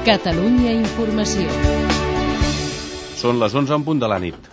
[0.00, 1.44] Catalunya Informació.
[3.20, 4.48] Són les 11 en punt de la nit.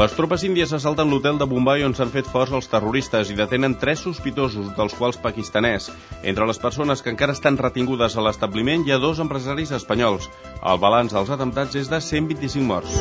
[0.00, 3.74] Les tropes índies assalten l'hotel de Bombay on s'han fet forts els terroristes i detenen
[3.82, 5.90] tres sospitosos, dels quals pakistanès.
[6.22, 10.30] Entre les persones que encara estan retingudes a l'establiment hi ha dos empresaris espanyols.
[10.72, 12.96] El balanç dels atemptats és de 125 morts.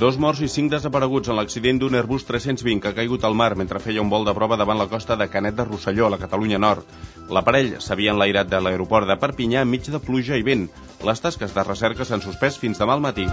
[0.00, 3.52] Dos morts i cinc desapareguts en l'accident d'un Airbus 320 que ha caigut al mar
[3.52, 6.24] mentre feia un vol de prova davant la costa de Canet de Rosselló, a la
[6.24, 6.88] Catalunya Nord.
[7.28, 10.70] L'aparell s'havia enlairat de l'aeroport de Perpinyà enmig de pluja i vent.
[11.04, 13.28] Les tasques de recerca s'han suspès fins demà al matí.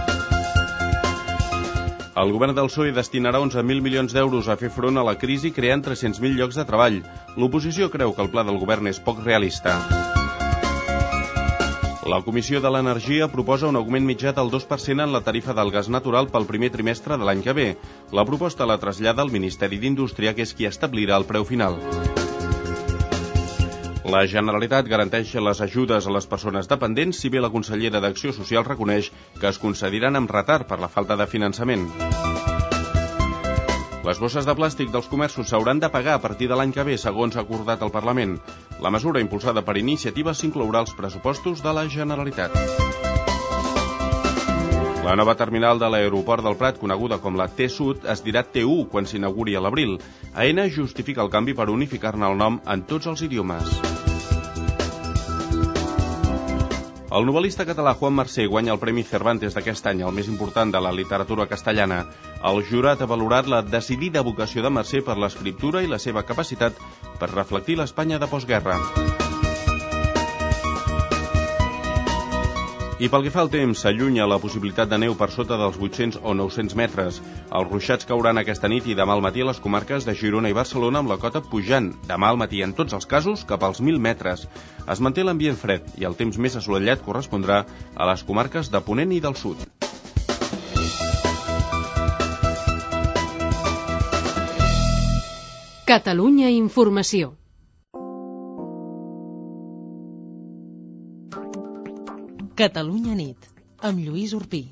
[2.16, 5.82] El govern del PSOE destinarà 11.000 milions d'euros a fer front a la crisi creant
[5.84, 7.02] 300.000 llocs de treball.
[7.36, 9.74] L'oposició creu que el pla del govern és poc realista.
[12.08, 15.90] La Comissió de l'Energia proposa un augment mitjà del 2% en la tarifa del gas
[15.92, 17.68] natural pel primer trimestre de l'any que ve.
[18.16, 21.76] La proposta la trasllada al Ministeri d'Indústria, que és qui establirà el preu final.
[24.06, 28.62] La Generalitat garanteix les ajudes a les persones dependents si bé la consellera d'Acció Social
[28.68, 29.08] reconeix
[29.40, 31.88] que es concediran amb retard per la falta de finançament.
[34.06, 36.94] Les bosses de plàstic dels comerços s'hauran de pagar a partir de l'any que ve,
[37.02, 38.38] segons ha acordat el Parlament.
[38.78, 42.54] La mesura impulsada per iniciativa s'inclourà als pressupostos de la Generalitat.
[45.06, 49.06] La nova terminal de l'aeroport del Prat, coneguda com la T-Sud, es dirà T1 quan
[49.06, 49.92] s'inauguri a l'abril.
[50.34, 53.76] AENA justifica el canvi per unificar-ne el nom en tots els idiomes.
[57.16, 60.80] El novel·lista català Juan Mercé guanya el Premi Cervantes d'aquest any, el més important de
[60.82, 62.00] la literatura castellana.
[62.50, 66.82] El jurat ha valorat la decidida vocació de Mercè per l'escriptura i la seva capacitat
[67.22, 68.80] per reflectir l'Espanya de postguerra.
[72.96, 76.16] I pel que fa al temps, s'allunya la possibilitat de neu per sota dels 800
[76.24, 77.18] o 900 metres.
[77.58, 80.56] Els ruixats cauran aquesta nit i demà al matí a les comarques de Girona i
[80.56, 81.90] Barcelona amb la cota pujant.
[82.08, 84.46] Demà al matí, en tots els casos, cap als 1.000 metres.
[84.88, 89.12] Es manté l'ambient fred i el temps més assolellat correspondrà a les comarques de Ponent
[89.12, 89.60] i del Sud.
[95.84, 97.36] Catalunya Informació.
[102.56, 103.50] Catalunya nit,
[103.84, 104.62] amb Lluís Urpí.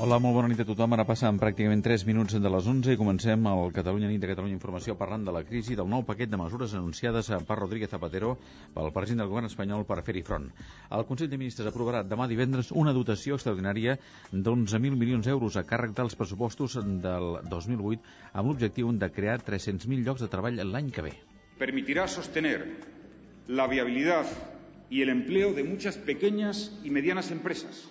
[0.00, 0.94] Hola, molt bona nit a tothom.
[0.96, 4.56] Ara passen pràcticament 3 minuts de les 11 i comencem el Catalunya nit de Catalunya
[4.56, 8.32] Informació parlant de la crisi del nou paquet de mesures anunciades per Rodríguez Zapatero
[8.72, 10.48] pel president del govern espanyol per fer-hi front.
[10.96, 13.98] El Consell de Ministres aprovarà demà divendres una dotació extraordinària
[14.32, 20.24] d'11.000 milions d'euros a càrrec dels pressupostos del 2008 amb l'objectiu de crear 300.000 llocs
[20.24, 21.16] de treball l'any que ve.
[21.60, 22.62] Permitirà sostener
[23.52, 24.55] la viabilitat
[24.90, 27.88] y el empleo de muchas pequeñas y medianas empresas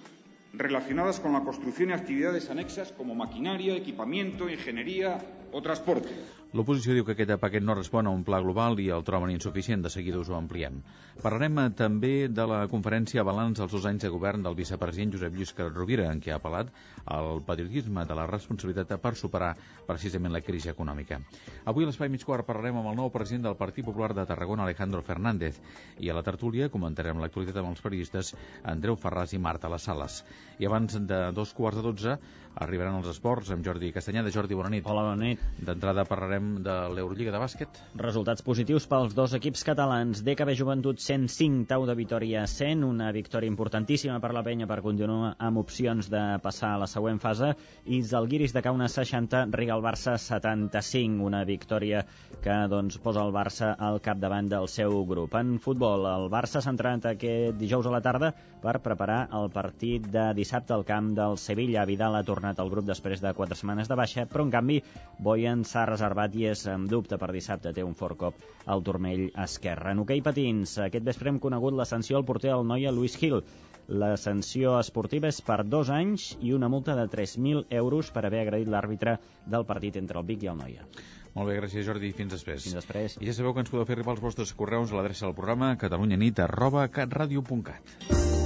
[0.53, 5.17] relacionadas con la construcción y actividades anexas como maquinaria, equipamiento, ingeniería
[5.51, 6.09] o transporte.
[6.55, 9.81] L'oposició diu que aquest paquet no respon a un pla global i el troben insuficient.
[9.83, 10.77] De seguida us ho ampliem.
[11.19, 15.35] Parlarem eh, també de la conferència balanç dels dos anys de govern del vicepresident Josep
[15.35, 16.71] Lluís Rovira, en què ha apel·lat
[17.11, 19.49] al patriotisme de la responsabilitat per superar
[19.89, 21.19] precisament la crisi econòmica.
[21.65, 24.63] Avui a l'Espai Mig Quart parlarem amb el nou president del Partit Popular de Tarragona,
[24.63, 25.59] Alejandro Fernández,
[25.99, 28.31] i a la tertúlia comentarem l'actualitat amb els periodistes
[28.63, 30.21] Andreu Ferràs i Marta Les Sales.
[30.63, 32.17] I abans de dos quarts de dotze
[32.63, 34.31] arribaran els esports amb Jordi Castanyada.
[34.31, 34.87] Jordi, bona nit.
[34.87, 35.41] Hola, bona nit.
[35.59, 37.79] D'entrada parlarem de l'Eurolliga de bàsquet.
[37.99, 40.21] Resultats positius pels dos equips catalans.
[40.25, 45.33] DKB Joventut 105, Tau de Vitoria 100, una victòria importantíssima per la penya per continuar
[45.39, 47.53] amb opcions de passar a la següent fase,
[47.85, 52.05] i Zalguiris de Cauna 60, Rigal Barça 75, una victòria
[52.43, 55.35] que doncs, posa el Barça al capdavant del seu grup.
[55.39, 60.05] En futbol, el Barça s'ha entrenat aquest dijous a la tarda per preparar el partit
[60.11, 61.85] de dissabte al camp del Sevilla.
[61.89, 64.81] Vidal ha tornat al grup després de quatre setmanes de baixa, però en canvi
[65.19, 69.29] Boyan s'ha reservat i és en dubte per dissabte, té un fort cop al turmell
[69.45, 69.93] esquerre.
[69.95, 73.41] En hoquei patins, aquest vespre hem conegut la sanció al porter del Noia Luis Gil.
[73.87, 78.41] La sanció esportiva és per dos anys i una multa de 3.000 euros per haver
[78.45, 80.87] agredit l'àrbitre del partit entre el Vic i el Noia.
[81.35, 82.63] Molt bé, gràcies Jordi, fins després.
[82.63, 83.19] Fins després.
[83.19, 85.75] I ja sabeu que ens podeu fer arribar els vostres correus a l'adreça del programa
[85.81, 88.44] catalunyanit arroba catradio.cat.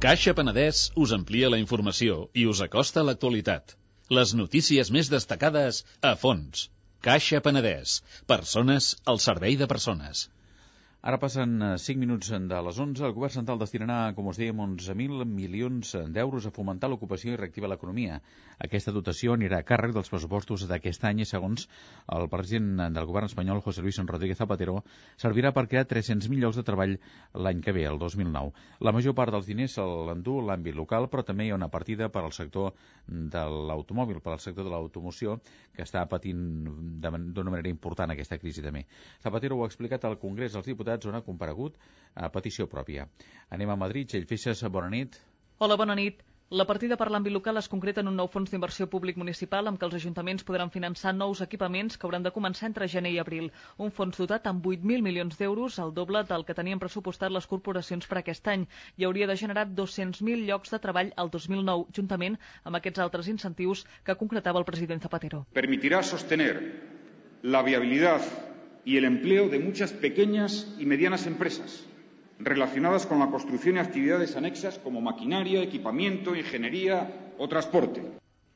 [0.00, 3.74] Caixa Penedès us amplia la informació i us acosta a l'actualitat.
[4.18, 5.80] Les notícies més destacades
[6.10, 6.62] a fons.
[7.08, 7.98] Caixa Penedès.
[8.32, 10.22] Persones al servei de persones.
[11.00, 13.06] Ara passen 5 eh, minuts de les 11.
[13.06, 17.70] El govern central destinarà, com us dèiem, 11.000 milions d'euros a fomentar l'ocupació i reactivar
[17.72, 18.18] l'economia.
[18.60, 21.64] Aquesta dotació anirà a càrrec dels pressupostos d'aquest any i, segons
[22.12, 24.82] el president del govern espanyol, José Luis Rodríguez Zapatero,
[25.16, 26.98] servirà per crear 300.000 llocs de treball
[27.32, 28.52] l'any que ve, el 2009.
[28.84, 32.26] La major part dels diners l'endú l'àmbit local, però també hi ha una partida per
[32.26, 32.74] al sector
[33.08, 35.38] de l'automòbil, per al sector de l'automoció,
[35.72, 36.44] que està patint
[37.00, 38.84] d'una manera important aquesta crisi també.
[39.24, 41.76] Zapatero ho ha explicat al Congrés dels Diputats diputats on ha comparegut
[42.14, 43.06] a petició pròpia.
[43.50, 44.08] Anem a Madrid.
[44.08, 45.20] Txell Feixes, bona nit.
[45.58, 46.22] Hola, bona nit.
[46.50, 49.78] La partida per l'àmbit local es concreta en un nou fons d'inversió públic municipal amb
[49.78, 53.52] què els ajuntaments podran finançar nous equipaments que hauran de començar entre gener i abril.
[53.78, 58.10] Un fons dotat amb 8.000 milions d'euros, el doble del que tenien pressupostat les corporacions
[58.10, 58.66] per aquest any,
[58.98, 63.86] i hauria de generar 200.000 llocs de treball al 2009, juntament amb aquests altres incentius
[64.02, 65.44] que concretava el president Zapatero.
[65.54, 66.56] Permitirà sostener
[67.46, 68.49] la viabilitat
[68.84, 71.86] y el empleo de muchas pequeñas y medianas empresas
[72.38, 78.02] relacionadas con la construcción y actividades anexas como maquinaria, equipamiento, ingeniería o transporte.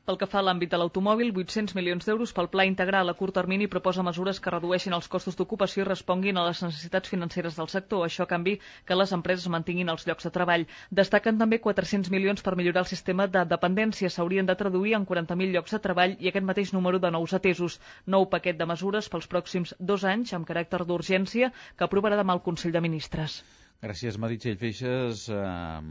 [0.08, 3.32] Pel que fa a l'àmbit de l'automòbil, 800 milions d'euros pel pla integral a curt
[3.38, 7.70] termini proposa mesures que redueixin els costos d'ocupació i responguin a les necessitats financeres del
[7.74, 8.02] sector.
[8.04, 8.54] Això a canvi
[8.90, 10.68] que les empreses mantinguin els llocs de treball.
[11.00, 14.12] Destaquen també 400 milions per millorar el sistema de dependència.
[14.12, 17.80] S'haurien de traduir en 40.000 llocs de treball i aquest mateix número de nous atesos.
[18.04, 22.44] Nou paquet de mesures pels pròxims dos anys amb caràcter d'urgència que aprovarà demà el
[22.50, 23.40] Consell de Ministres.
[23.84, 25.26] Gràcies, Meritxell Feixes.
[25.28, 25.38] Eh,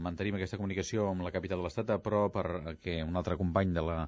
[0.02, 3.98] mantenim aquesta comunicació amb la capital de l'Estat, però perquè un altre company de la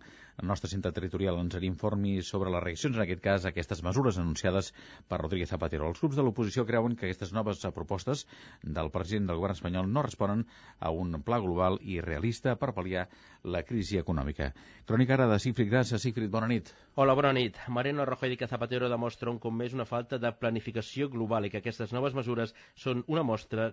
[0.43, 4.73] nostra cinta territorial ens informi sobre les reaccions, en aquest cas, a aquestes mesures anunciades
[5.07, 5.87] per Rodríguez Zapatero.
[5.87, 8.27] Els grups de l'oposició creuen que aquestes noves propostes
[8.63, 10.43] del president del govern espanyol no responen
[10.81, 13.07] a un pla global i realista per pal·liar
[13.47, 14.51] la crisi econòmica.
[14.87, 16.03] Crònica ara de Sigfrid Gràcia.
[16.03, 16.75] Sigfrid, bona nit.
[16.97, 17.63] Hola, bona nit.
[17.69, 21.63] Mariano Rajoy i Zapatero demostra un cop més una falta de planificació global i que
[21.63, 23.71] aquestes noves mesures són una mostra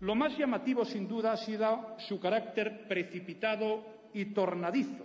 [0.00, 5.04] Lo más llamativo, sin duda, ha sido su carácter precipitado y tornadizo,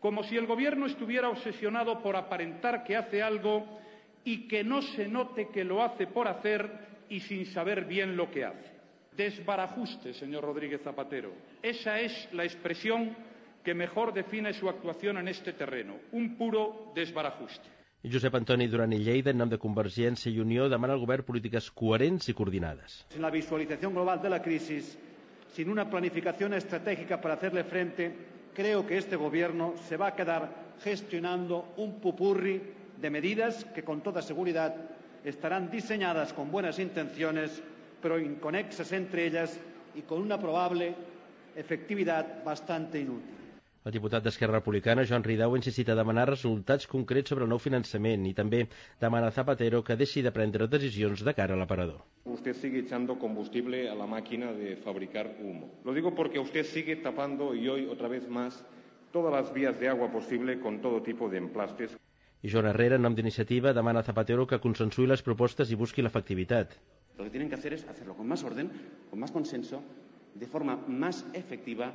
[0.00, 3.80] como si el Gobierno estuviera obsesionado por aparentar que hace algo
[4.24, 6.70] y que no se note que lo hace por hacer
[7.08, 8.74] y sin saber bien lo que hace.
[9.16, 11.32] Desbarajuste, señor Rodríguez Zapatero.
[11.62, 13.16] Esa es la expresión
[13.62, 17.73] que mejor define su actuación en este terreno, un puro desbarajuste.
[18.04, 21.70] Josep Antoni Duran i Lleida, en nom de Convergència i Unió, demana al govern polítiques
[21.72, 22.98] coherents i coordinades.
[23.14, 24.90] Sin la visualización global de la crisis,
[25.54, 28.10] sin una planificación estratégica para hacerle frente,
[28.52, 32.60] creo que este gobierno se va a quedar gestionando un pupurri
[33.00, 34.74] de medidas que con toda seguridad
[35.24, 37.62] estarán diseñadas con buenas intenciones,
[38.02, 39.58] pero inconexas entre ellas
[39.94, 40.94] y con una probable
[41.56, 43.43] efectividad bastante inútil.
[43.84, 47.58] El diputat d'Esquerra Republicana, Joan Ridau, ha insistit a demanar resultats concrets sobre el nou
[47.60, 48.62] finançament i també
[49.02, 51.98] demana a Zapatero que deixi de prendre decisions de cara a l'aparador.
[52.24, 55.68] Usted sigue echando combustible a la máquina de fabricar humo.
[55.84, 58.64] Lo digo porque usted sigue tapando y hoy otra vez más
[59.12, 61.94] todas las vías de agua posible con todo tipo de emplastes.
[62.40, 66.00] I Joan Herrera, en nom d'iniciativa, demana a Zapatero que consensui les propostes i busqui
[66.00, 66.72] l'efectivitat.
[67.18, 68.72] Lo que tienen que hacer es hacerlo con más orden,
[69.10, 69.82] con más consenso,
[70.34, 71.92] de forma más efectiva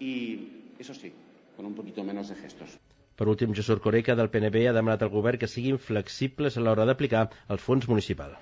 [0.00, 1.12] y eso sí,
[1.56, 2.78] con un poquito menos de gestos.
[3.16, 6.86] Per últim, Jesús Coreca del PNB ha demanat al govern que siguin flexibles a l'hora
[6.88, 8.38] d'aplicar el fons municipal.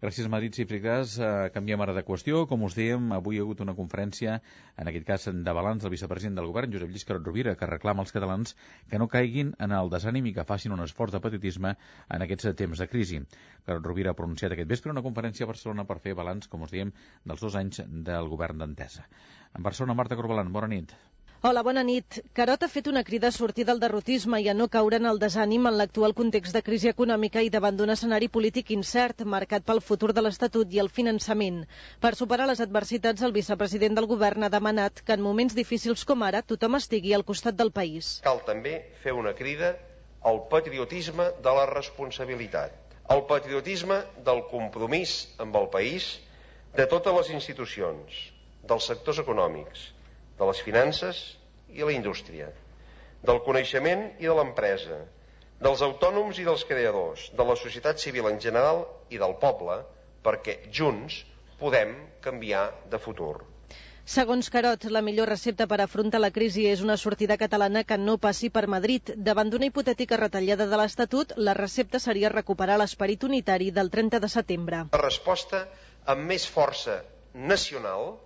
[0.00, 1.18] Gràcies, Madrid Cifrigas.
[1.20, 2.46] Uh, canviem ara de qüestió.
[2.48, 4.38] Com us dèiem, avui hi ha hagut una conferència,
[4.80, 8.06] en aquest cas de balanç del vicepresident del govern, Josep Lluís Carot Rovira, que reclama
[8.06, 8.54] als catalans
[8.88, 11.74] que no caiguin en el desànim i que facin un esforç de petitisme
[12.08, 13.20] en aquests temps de crisi.
[13.66, 16.72] Carot Rovira ha pronunciat aquest vespre una conferència a Barcelona per fer balanç, com us
[16.72, 16.94] dèiem,
[17.26, 19.04] dels dos anys del govern d'Entesa.
[19.52, 20.96] En Barcelona, Marta Corbalan, bona nit.
[21.42, 22.18] Hola, bona nit.
[22.36, 25.18] Carot ha fet una crida a sortir del derrotisme i a no caure en el
[25.20, 29.78] desànim en l'actual context de crisi econòmica i davant d'un escenari polític incert marcat pel
[29.86, 31.62] futur de l'Estatut i el finançament.
[32.02, 36.26] Per superar les adversitats, el vicepresident del govern ha demanat que en moments difícils com
[36.26, 38.10] ara tothom estigui al costat del país.
[38.26, 39.70] Cal també fer una crida
[40.32, 45.16] al patriotisme de la responsabilitat, al patriotisme del compromís
[45.46, 46.10] amb el país
[46.76, 48.20] de totes les institucions,
[48.74, 49.88] dels sectors econòmics,
[50.40, 51.22] de les finances
[51.76, 52.48] i la indústria,
[53.30, 55.02] del coneixement i de l'empresa,
[55.60, 59.82] dels autònoms i dels creadors, de la societat civil en general i del poble,
[60.24, 61.22] perquè junts
[61.60, 61.92] podem
[62.24, 63.34] canviar de futur.
[64.10, 68.16] Segons Carot, la millor recepta per afrontar la crisi és una sortida catalana que no
[68.18, 69.12] passi per Madrid.
[69.28, 74.32] Davant d'una hipotètica retallada de l'Estatut, la recepta seria recuperar l'esperit unitari del 30 de
[74.32, 74.82] setembre.
[74.96, 75.62] La resposta
[76.14, 76.96] amb més força
[77.52, 78.16] nacional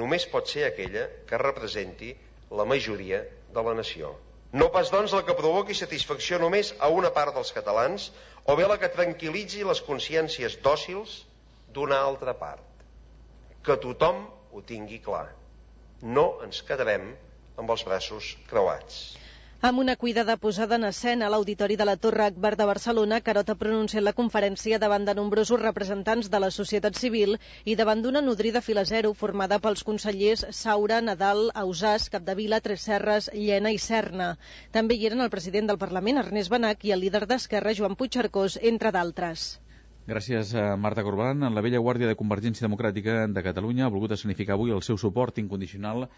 [0.00, 2.12] només pot ser aquella que representi
[2.58, 3.22] la majoria
[3.52, 4.12] de la nació.
[4.52, 8.10] No pas, doncs, la que provoqui satisfacció només a una part dels catalans
[8.44, 11.22] o bé la que tranquil·litzi les consciències dòcils
[11.72, 12.84] d'una altra part.
[13.64, 15.28] Que tothom ho tingui clar.
[16.02, 17.12] No ens quedarem
[17.56, 19.02] amb els braços creuats.
[19.68, 23.52] Amb una cuidada posada en escena a l'Auditori de la Torre Akbar de Barcelona, Carot
[23.52, 28.24] ha pronunciat la conferència davant de nombrosos representants de la societat civil i davant d'una
[28.26, 34.32] nodrida fila zero formada pels consellers Saura, Nadal, Ausàs, Capdevila, Tres Serres, Llena i Serna.
[34.74, 38.58] També hi eren el president del Parlament, Ernest Benac, i el líder d'Esquerra, Joan Puigcercós,
[38.74, 39.52] entre d'altres.
[40.10, 41.46] Gràcies a Marta Corbalan.
[41.54, 45.38] La vella guàrdia de Convergència Democràtica de Catalunya ha volgut escenificar avui el seu suport
[45.38, 46.08] incondicional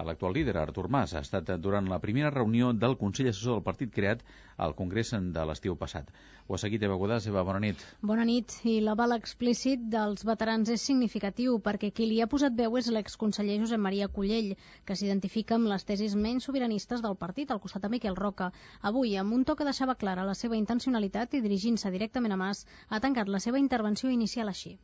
[0.00, 1.12] l'actual líder, Artur Mas.
[1.14, 4.22] Ha estat durant la primera reunió del Consell Assessor del partit creat
[4.66, 6.08] al Congrés de l'estiu passat.
[6.46, 7.26] Ho ha seguit Eva Godàs.
[7.30, 7.82] Eva, bona nit.
[8.10, 8.54] Bona nit.
[8.64, 13.58] I l'aval explícit dels veterans és significatiu perquè qui li ha posat veu és l'exconseller
[13.64, 14.54] Josep Maria Cullell,
[14.86, 18.52] que s'identifica amb les tesis menys sobiranistes del partit, al costat de Miquel Roca.
[18.92, 22.66] Avui, amb un to que deixava clara la seva intencionalitat i dirigint-se directament a Mas,
[22.88, 24.78] ha tancat la seva intervenció inicial així.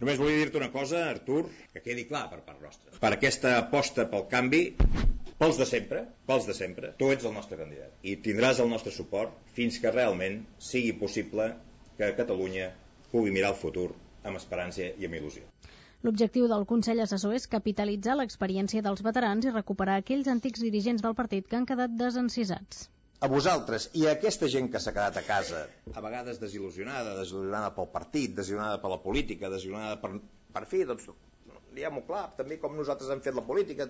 [0.00, 2.90] Només volia dir-te una cosa, Artur, que quedi clar per part nostra.
[3.00, 4.60] Per aquesta aposta pel canvi,
[5.40, 7.94] pels de sempre, pels de sempre, tu ets el nostre candidat.
[8.04, 11.48] I tindràs el nostre suport fins que realment sigui possible
[11.96, 12.68] que Catalunya
[13.12, 13.86] pugui mirar el futur
[14.22, 15.46] amb esperança i amb il·lusió.
[16.04, 21.16] L'objectiu del Consell Assessor és capitalitzar l'experiència dels veterans i recuperar aquells antics dirigents del
[21.22, 22.84] partit que han quedat desencisats
[23.20, 27.72] a vosaltres i a aquesta gent que s'ha quedat a casa, a vegades desil·lusionada, desil·lusionada
[27.76, 30.12] pel partit, desil·lusionada per la política, desil·lusionada per,
[30.56, 31.08] per fi, doncs,
[31.76, 33.88] diguem-ho clar, també com nosaltres hem fet la política,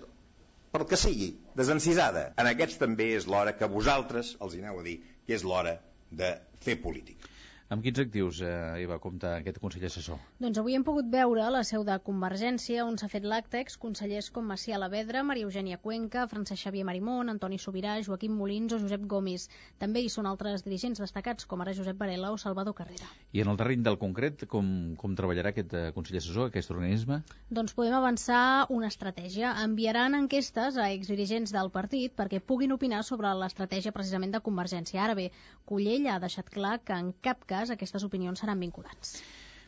[0.73, 2.29] pel que sigui, desencisada.
[2.39, 5.79] En aquests també és l'hora que vosaltres els hi aneu a dir que és l'hora
[6.11, 7.36] de fer política.
[7.67, 10.21] Amb quins actius, eh, Eva, compta aquest Consell Assessor?
[10.39, 14.45] Doncs avui hem pogut veure la seu de Convergència, on s'ha fet l'acte consellers com
[14.47, 19.49] Macià Lavedra, Maria Eugènia Cuenca, Francesc Xavier Marimón, Antoni Sobirà, Joaquim Molins o Josep Gomis.
[19.81, 23.11] També hi són altres dirigents destacats, com ara Josep Varela o Salvador Carrera.
[23.33, 27.25] I en el terreny del concret, com, com treballarà aquest eh, Consell Assessor, aquest organisme?
[27.51, 29.57] Doncs podem avançar una estratègia.
[29.65, 35.03] Enviaran enquestes a exdirigents del partit perquè puguin opinar sobre l'estratègia precisament de Convergència.
[35.03, 35.33] Ara bé,
[35.67, 39.19] Cullell ha deixat clar que en cap cas cas aquestes opinions seran vinculants.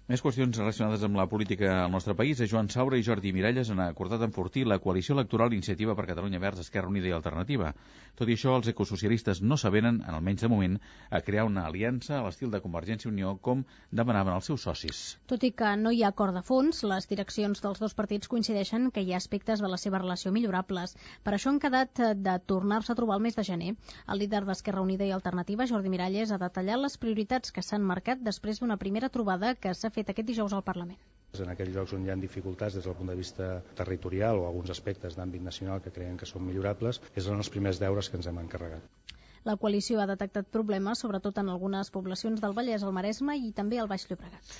[0.09, 2.38] Més qüestions relacionades amb la política al nostre país.
[2.49, 6.62] Joan Saura i Jordi Miralles han acordat enfortir la coalició electoral Iniciativa per Catalunya Verds,
[6.62, 7.75] Esquerra Unida i Alternativa.
[8.17, 10.79] Tot i això, els ecosocialistes no sabenen, en almenys de moment,
[11.12, 15.03] a crear una aliança a l'estil de Convergència i Unió com demanaven els seus socis.
[15.29, 18.88] Tot i que no hi ha acord de fons, les direccions dels dos partits coincideixen
[18.91, 20.97] que hi ha aspectes de la seva relació millorables.
[21.21, 23.77] Per això han quedat de tornar-se a trobar el mes de gener.
[24.09, 28.25] El líder d'Esquerra Unida i Alternativa, Jordi Miralles, ha detallat les prioritats que s'han marcat
[28.25, 30.99] després d'una primera trobada que s'ha fet aquest dijous al Parlament.
[31.45, 33.49] En aquells llocs on hi ha dificultats des del punt de vista
[33.81, 37.81] territorial o alguns aspectes d'àmbit nacional que creiem que són millorables, és en els primers
[37.83, 39.14] deures que ens hem encarregat.
[39.49, 43.78] La coalició ha detectat problemes, sobretot en algunes poblacions del Vallès, al Maresme i també
[43.78, 44.59] al Baix Llobregat.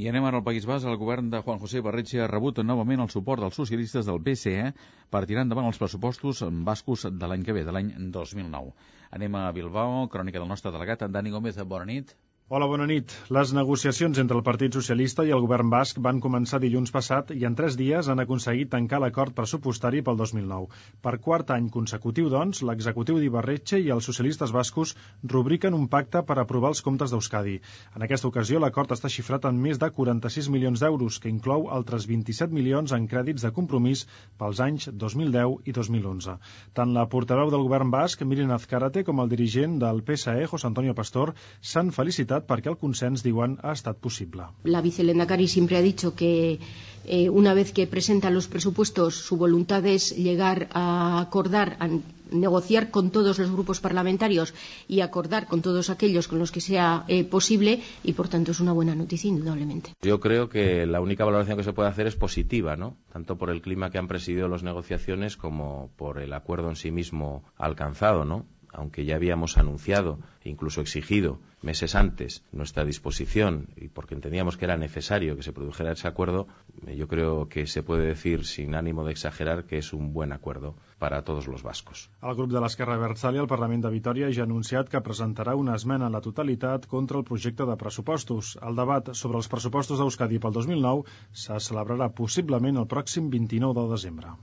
[0.00, 0.84] I anem ara al País Bas.
[0.88, 4.70] El govern de Juan José Barretxe ha rebut novament el suport dels socialistes del BCE
[5.12, 8.72] per tirar endavant els pressupostos bascos de l'any que ve, de l'any 2009.
[9.18, 11.60] Anem a Bilbao, crònica del nostre delegat, en Dani Gómez.
[11.74, 12.14] Bona nit.
[12.50, 13.12] Hola, bona nit.
[13.30, 17.44] Les negociacions entre el Partit Socialista i el govern basc van començar dilluns passat i
[17.46, 20.66] en tres dies han aconseguit tancar l'acord pressupostari pel 2009.
[20.98, 24.96] Per quart any consecutiu, doncs, l'executiu d'Ibarretxe i els socialistes bascos
[25.34, 27.54] rubriquen un pacte per aprovar els comptes d'Euskadi.
[27.94, 32.08] En aquesta ocasió, l'acord està xifrat en més de 46 milions d'euros, que inclou altres
[32.10, 34.04] 27 milions en crèdits de compromís
[34.42, 36.36] pels anys 2010 i 2011.
[36.74, 40.98] Tant la portaveu del govern basc, Miren Azcárate, com el dirigent del PSE, José Antonio
[40.98, 44.48] Pastor, s'han felicitat seguretat perquè el consens, diuen, ha estat possible.
[44.64, 46.58] La vicelendacari siempre ha dicho que
[47.04, 51.88] eh, una vez que presenta los presupuestos su voluntad es llegar a acordar, a
[52.30, 54.54] negociar con todos los grupos parlamentarios
[54.86, 58.60] y acordar con todos aquellos con los que sea eh, posible y por tanto es
[58.60, 59.94] una buena noticia indudablemente.
[60.02, 62.96] Yo creo que la única valoración que se puede hacer es positiva, ¿no?
[63.12, 66.92] Tanto por el clima que han presidido las negociaciones como por el acuerdo en sí
[66.92, 68.46] mismo alcanzado, ¿no?
[68.72, 74.64] Aunque ya habíamos anunciado e incluso exigido meses antes nuestra disposición y porque entendíamos que
[74.64, 76.48] era necesario que se produjera ese acuerdo,
[76.86, 80.32] eh, yo creo que se puede decir sin ánimo de exagerar que es un buen
[80.32, 82.10] acuerdo para todos los vascos.
[82.22, 85.76] El grup de l'Esquerra Abertzale al Parlament de Vitoria ja ha anunciat que presentarà una
[85.76, 88.56] esmena a la totalitat contra el projecte de pressupostos.
[88.62, 91.04] El debat sobre els pressupostos d'Euskadi pel 2009
[91.44, 94.36] se celebrarà possiblement el pròxim 29 de desembre.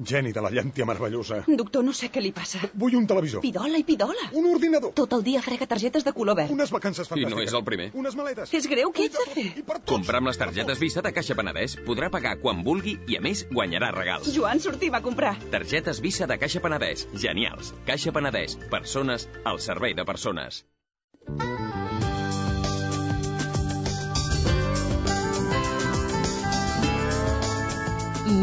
[0.00, 1.42] Geni de la llàntia meravellosa.
[1.46, 2.58] Doctor, no sé què li passa.
[2.80, 3.42] Vull un televisor.
[3.44, 4.30] Pidola i pidola.
[4.40, 4.94] Un ordinador.
[4.96, 6.54] Tot el dia frega targetes de color verd.
[6.54, 7.32] Unes vacances fantàstiques.
[7.32, 7.90] I no és el primer.
[8.02, 8.54] Unes maletes.
[8.56, 9.46] És greu, què ets de fer?
[9.92, 13.44] Comprar amb les targetes Visa de Caixa Penedès podrà pagar quan vulgui i, a més,
[13.52, 14.32] guanyarà regals.
[14.34, 15.36] Joan, sortim a comprar.
[15.52, 17.06] Targetes Visa de Caixa Penedès.
[17.12, 17.74] Genials.
[17.86, 18.56] Caixa Penedès.
[18.72, 20.64] Persones al servei de persones.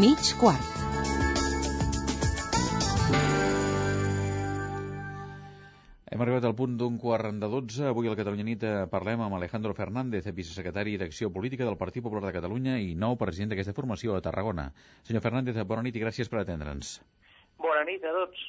[0.00, 0.79] mig quart.
[6.10, 7.84] Hem arribat al punt d'un quart de dotze.
[7.86, 12.24] Avui al Catalunya Nit eh, parlem amb Alejandro Fernández, vicesecretari d'Acció Política del Partit Popular
[12.24, 14.64] de Catalunya i nou president d'aquesta formació a Tarragona.
[15.06, 16.96] Senyor Fernández, bona nit i gràcies per atendre'ns.
[17.62, 18.42] Bona nit a tots.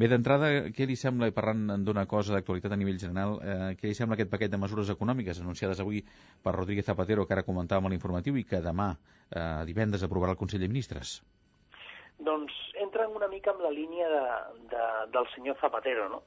[0.00, 3.98] Bé, d'entrada, què li sembla, parlant d'una cosa d'actualitat a nivell general, eh, què li
[3.98, 6.00] sembla aquest paquet de mesures econòmiques anunciades avui
[6.40, 8.94] per Rodríguez Zapatero, que ara comentàvem a l'informatiu, i que demà,
[9.28, 11.18] eh, divendres, aprovarà el Consell de Ministres?
[12.24, 14.24] Doncs entra una mica amb la línia de,
[14.72, 16.22] de, del senyor Zapatero, no?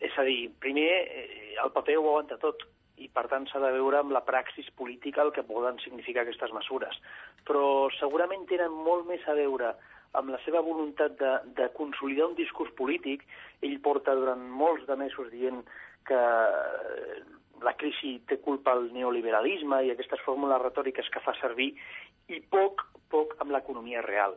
[0.00, 2.64] És a dir, primer, eh, el paper ho aguanta tot,
[2.98, 6.52] i per tant s'ha de veure amb la praxis política el que poden significar aquestes
[6.54, 6.98] mesures.
[7.46, 9.72] Però segurament tenen molt més a veure
[10.18, 13.24] amb la seva voluntat de, de consolidar un discurs polític.
[13.62, 15.62] Ell porta durant molts de mesos dient
[16.08, 17.18] que eh,
[17.62, 21.72] la crisi té culpa al neoliberalisme i aquestes fórmules retòriques que fa servir,
[22.28, 24.36] i poc, poc amb l'economia real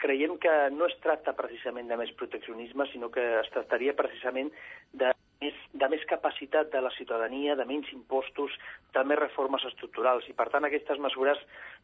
[0.00, 4.50] creiem que no es tracta precisament de més proteccionisme, sinó que es tractaria precisament
[4.92, 8.56] de més, de més capacitat de la ciutadania, de menys impostos,
[8.96, 10.26] de més reformes estructurals.
[10.28, 11.38] I, per tant, aquestes mesures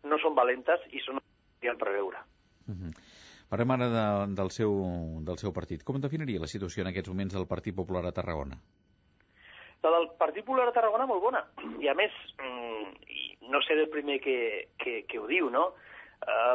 [0.04, 1.20] no són valentes i són
[1.62, 2.24] el preveure.
[2.66, 2.92] Uh -huh.
[3.48, 4.72] Parlem ara de, del, seu,
[5.22, 5.84] del seu partit.
[5.86, 8.58] Com definiria la situació en aquests moments del Partit Popular a Tarragona?
[9.84, 11.44] La del Partit Popular a Tarragona molt bona.
[11.78, 12.10] I, a més,
[12.42, 15.74] mm, no sé el primer que, que, que ho diu, no?,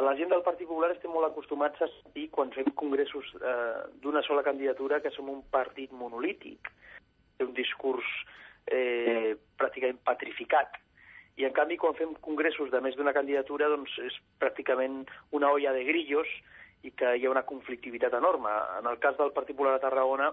[0.02, 4.22] la gent del Partit Popular estem molt acostumats a dir quan fem congressos uh, d'una
[4.26, 6.68] sola candidatura que som un partit monolític,
[7.42, 8.06] un discurs
[8.70, 10.76] eh, pràcticament patrificat.
[11.40, 15.00] I, en canvi, quan fem congressos de més d'una candidatura, doncs és pràcticament
[15.34, 16.28] una olla de grillos
[16.86, 18.52] i que hi ha una conflictivitat enorme.
[18.78, 20.28] En el cas del Partit Popular de Tarragona,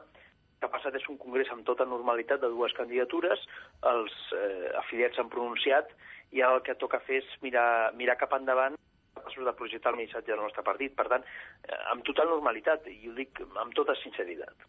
[0.60, 3.46] que ha passat és un congrés amb tota normalitat de dues candidatures,
[3.94, 5.96] els eh, afiliats s'han pronunciat
[6.36, 8.76] i el que toca fer és mirar, mirar cap endavant
[9.16, 10.96] capaços de projectar el missatge del nostre partit.
[10.96, 11.26] Per tant,
[11.64, 14.68] eh, amb total normalitat, i ho dic amb tota sinceritat.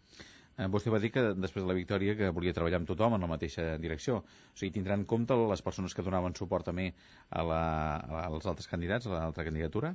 [0.60, 3.24] Eh, vostè va dir que després de la victòria que volia treballar amb tothom en
[3.24, 4.20] la mateixa direcció.
[4.20, 6.90] O sigui, tindrà en compte les persones que donaven suport també
[7.30, 7.62] a la,
[8.26, 9.94] als altres candidats, a l'altra candidatura?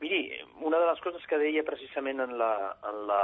[0.00, 0.20] Miri,
[0.64, 2.52] una de les coses que deia precisament en la,
[2.90, 3.22] en la,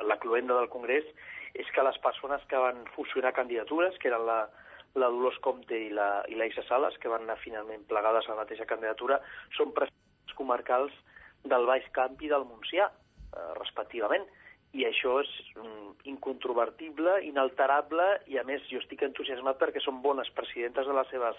[0.00, 1.06] en la cluenda del Congrés
[1.54, 4.40] és que les persones que van fusionar candidatures, que eren la,
[4.98, 8.34] la Dolors Comte i la, i la Isa Sales, que van anar finalment plegades a
[8.34, 9.20] la mateixa candidatura,
[9.56, 10.94] són presidents comarcals
[11.48, 14.26] del Baix Camp i del Montsià, eh, respectivament.
[14.76, 20.28] I això és mm, incontrovertible, inalterable, i a més jo estic entusiasmat perquè són bones
[20.36, 21.38] presidentes de les seves,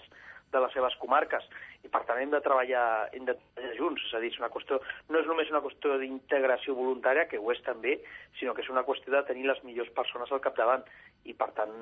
[0.50, 1.44] de les seves comarques
[1.86, 4.50] i per tant hem de treballar, hem de treballar junts, és a dir, és una
[4.52, 7.96] qüestió, no és només una qüestió d'integració voluntària, que ho és també,
[8.40, 10.84] sinó que és una qüestió de tenir les millors persones al capdavant
[11.24, 11.76] i per tant,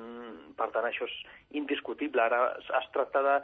[0.59, 1.17] per tant això és
[1.61, 2.21] indiscutible.
[2.21, 3.39] Ara es tracta de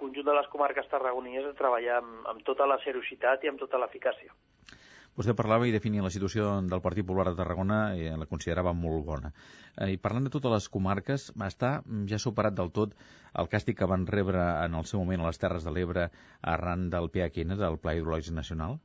[0.00, 3.80] conjunt de les comarques tarragonines de treballar amb, amb tota la seriositat i amb tota
[3.80, 4.34] l'eficàcia.
[5.16, 9.00] Vostè parlava i definia la situació del Partit Popular de Tarragona i la considerava molt
[9.06, 9.30] bona.
[9.80, 11.70] Eh, I parlant de totes les comarques, està
[12.10, 12.92] ja superat del tot
[13.40, 16.10] el càstig que van rebre en el seu moment a les Terres de l'Ebre
[16.54, 18.76] arran del PHN, del Pla Hidrològic Nacional?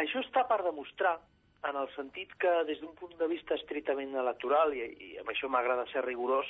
[0.00, 1.18] Això està per demostrar
[1.68, 5.52] en el sentit que des d'un punt de vista estritament electoral, i, i amb això
[5.52, 6.48] m'agrada ser rigorós,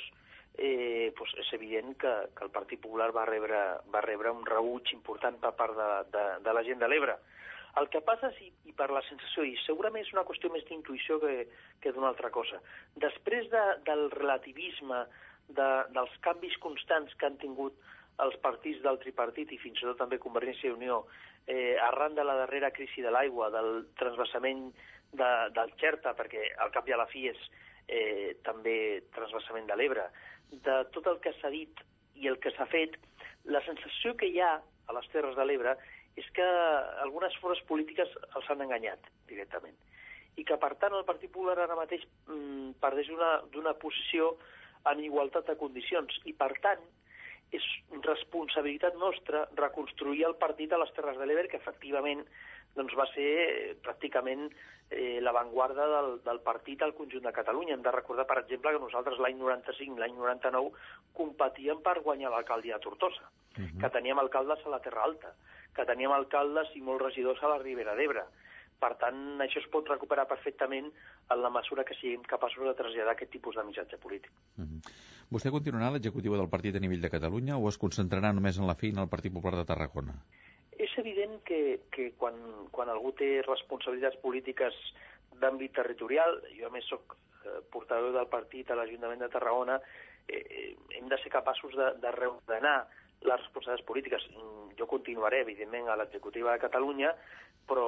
[0.55, 4.95] eh, doncs és evident que, que el Partit Popular va rebre, va rebre un rebuig
[4.95, 7.19] important per part de, de, de la gent de l'Ebre.
[7.79, 11.19] El que passa, és, i per la sensació, i segurament és una qüestió més d'intuïció
[11.23, 11.33] que,
[11.83, 12.61] que d'una altra cosa,
[13.03, 15.03] després de, del relativisme,
[15.49, 17.75] de, dels canvis constants que han tingut
[18.23, 21.01] els partits del tripartit i fins i tot també Convergència i Unió
[21.51, 24.69] eh, arran de la darrera crisi de l'aigua, del transvasament
[25.11, 27.41] de, del Xerta, perquè al cap i a la fi és
[27.87, 30.07] eh, també transvasament de l'Ebre,
[30.51, 31.83] de tot el que s'ha dit
[32.15, 32.95] i el que s'ha fet,
[33.51, 35.75] la sensació que hi ha a les Terres de l'Ebre
[36.15, 36.45] és que
[37.03, 39.75] algunes forces polítiques els han enganyat directament
[40.35, 43.07] i que, per tant, el Partit Popular ara mateix mm, perdés
[43.53, 44.35] d'una posició
[44.91, 46.83] en igualtat de condicions i, per tant,
[47.55, 47.65] és
[48.03, 52.23] responsabilitat nostra reconstruir el partit a les Terres de l'Ebre, que efectivament
[52.75, 54.49] doncs, va ser pràcticament
[54.89, 57.77] eh, l'avantguarda del, del partit al conjunt de Catalunya.
[57.77, 60.73] Hem de recordar, per exemple, que nosaltres l'any 95, l'any 99,
[61.15, 63.79] competíem per guanyar l'alcaldia de Tortosa, uh -huh.
[63.79, 65.31] que teníem alcaldes a la Terra Alta,
[65.75, 68.25] que teníem alcaldes i molts regidors a la Ribera d'Ebre.
[68.79, 70.89] Per tant, això es pot recuperar perfectament
[71.31, 74.31] en la mesura que siguem capaços de traslladar aquest tipus de missatge polític.
[74.57, 74.95] Uh -huh.
[75.31, 78.75] Vostè continuarà l'executiva del partit a nivell de Catalunya o es concentrarà només en la
[78.75, 80.13] feina al Partit Popular de Tarragona?
[80.77, 82.35] És evident que, que quan,
[82.71, 84.73] quan algú té responsabilitats polítiques
[85.39, 89.79] d'àmbit territorial, jo a més sóc eh, portaveu del partit a l'Ajuntament de Tarragona,
[90.27, 92.87] eh, hem de ser capaços de, de reordenar
[93.21, 94.27] les responsabilitats polítiques.
[94.77, 97.13] Jo continuaré, evidentment, a l'executiva de Catalunya,
[97.69, 97.87] però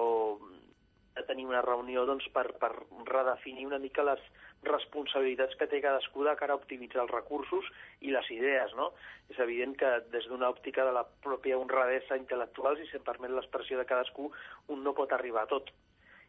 [1.17, 2.71] de tenir una reunió doncs, per, per
[3.09, 4.21] redefinir una mica les
[4.67, 7.65] responsabilitats que té cadascú de cara a optimitzar els recursos
[8.05, 8.73] i les idees.
[8.77, 8.91] No?
[9.31, 13.79] És evident que des d'una òptica de la pròpia honradesa intel·lectual, si se'n permet l'expressió
[13.79, 14.31] de cadascú,
[14.73, 15.73] un no pot arribar a tot.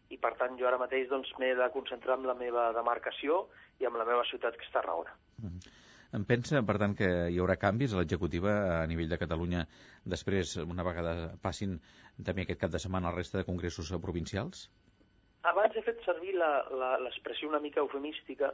[0.09, 3.45] I per tant jo ara mateix doncs, m'he de concentrar en la meva demarcació
[3.79, 5.13] i en la meva ciutat, que és Tarragona.
[5.43, 5.77] Mm -hmm.
[6.17, 9.67] Em pensa, per tant, que hi haurà canvis a l'executiva a nivell de Catalunya
[10.09, 11.77] després, una vegada passin
[12.25, 14.69] també aquest cap de setmana la resta de congressos provincials?
[15.47, 18.53] abans he fet servir l'expressió una mica eufemística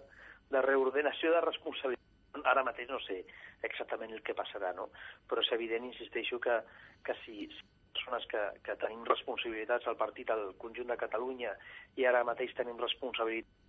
[0.50, 2.02] de reordenació de responsabilitat.
[2.50, 3.20] Ara mateix no sé
[3.66, 4.88] exactament el que passarà, no?
[5.30, 6.58] però és evident, insisteixo, que,
[7.06, 7.46] que si
[7.94, 11.54] persones que, que tenim responsabilitats al partit al conjunt de Catalunya
[11.96, 13.62] i ara mateix tenim responsabilitat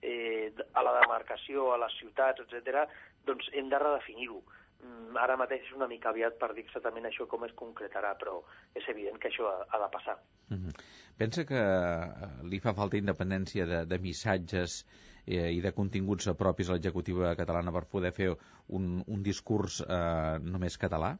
[0.00, 2.88] eh, a la demarcació, a les ciutats, etc.,
[3.28, 4.40] doncs hem de redefinir-ho.
[4.78, 8.38] Mm, ara mateix és una mica aviat per dir exactament això com es concretarà, però
[8.78, 10.16] és evident que això ha, ha de passar.
[10.48, 10.82] Mm -hmm.
[11.18, 14.84] Pensa que eh, li fa falta independència de, de missatges
[15.26, 18.30] eh, i de continguts propis a l'executiva catalana per poder fer
[18.68, 21.16] un, un discurs eh, només català?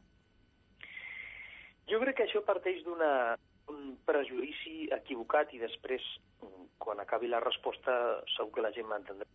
[1.89, 3.01] Jo crec que això parteix d'un
[4.05, 6.01] prejudici equivocat i després,
[6.77, 7.91] quan acabi la resposta,
[8.35, 9.27] segur que la gent m'entendrà.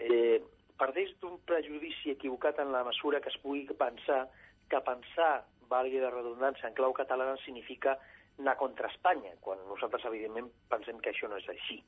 [0.00, 0.40] Eh,
[0.80, 4.24] parteix d'un prejudici equivocat en la mesura que es pugui pensar
[4.70, 7.96] que pensar, valgui de redundància, en clau catalana significa
[8.40, 11.80] anar contra Espanya, quan nosaltres, evidentment, pensem que això no és així.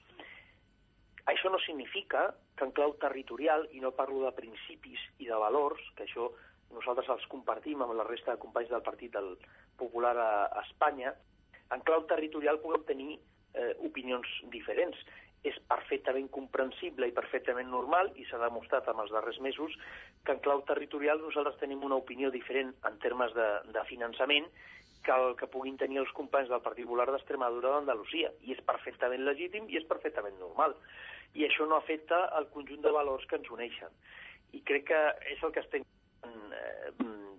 [1.31, 2.26] Això no significa
[2.59, 6.28] que en clau territorial, i no parlo de principis i de valors, que això
[6.74, 9.37] nosaltres els compartim amb la resta de companys del Partit del
[9.78, 10.33] Popular a,
[10.64, 11.14] Espanya,
[11.72, 14.98] en clau territorial puguem tenir eh, opinions diferents
[15.42, 19.74] és perfectament comprensible i perfectament normal, i s'ha demostrat en els darrers mesos,
[20.24, 24.46] que en clau territorial nosaltres tenim una opinió diferent en termes de, de finançament
[25.02, 28.31] que el que puguin tenir els companys del Partit Popular d'Extremadura d'Andalusia.
[28.46, 30.76] I és perfectament legítim i és perfectament normal.
[31.35, 33.90] I això no afecta el conjunt de valors que ens uneixen.
[34.55, 35.02] I crec que
[35.33, 36.92] és el que estem eh,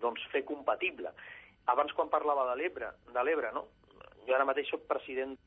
[0.04, 1.14] doncs, fer compatible.
[1.72, 3.70] Abans, quan parlava de l'Ebre, de l'Ebre, no?
[4.28, 5.38] Jo ara mateix soc president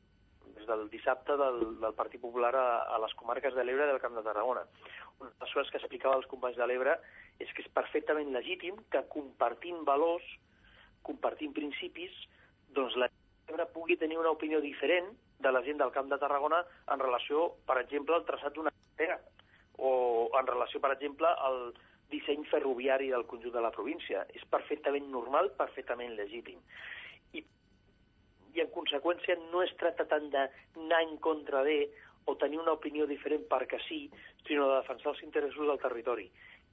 [0.57, 4.01] des del dissabte del, del Partit Popular a, a les comarques de l'Ebre i del
[4.03, 4.65] Camp de Tarragona.
[5.19, 6.97] Una de les coses que explicava als companys de l'Ebre
[7.39, 10.25] és que és perfectament legítim que compartint valors,
[11.07, 12.13] compartint principis,
[12.75, 13.09] doncs la
[13.47, 17.53] l'Ebre pugui tenir una opinió diferent de la gent del Camp de Tarragona en relació,
[17.65, 19.19] per exemple, al traçat d'una carretera
[19.77, 19.91] o
[20.39, 21.71] en relació, per exemple, al
[22.11, 24.25] disseny ferroviari del conjunt de la província.
[24.35, 26.59] És perfectament normal, perfectament legítim
[28.57, 31.79] i en conseqüència no es tracta tant d'anar en contra de
[32.27, 34.01] o tenir una opinió diferent perquè sí,
[34.47, 36.27] sinó de defensar els interessos del territori.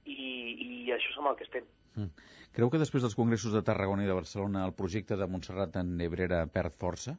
[0.05, 0.15] I,
[0.65, 1.69] i això és amb el que estem.
[1.95, 2.11] Mm.
[2.55, 5.95] Creu que després dels congressos de Tarragona i de Barcelona el projecte de Montserrat en
[5.99, 7.15] Nebrera perd força?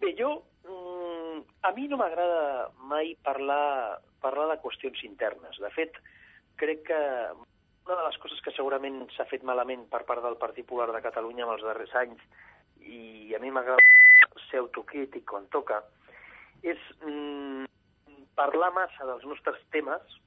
[0.00, 0.36] Bé, jo...
[0.64, 5.58] Mm, a mi no m'agrada mai parlar, parlar de qüestions internes.
[5.60, 5.98] De fet,
[6.60, 7.00] crec que
[7.84, 11.02] una de les coses que segurament s'ha fet malament per part del Partit Popular de
[11.04, 12.22] Catalunya en els darrers anys
[12.84, 13.82] i a mi m'agrada
[14.48, 15.80] ser autocrític quan toca,
[16.62, 17.64] és mm,
[18.38, 20.20] parlar massa dels nostres temes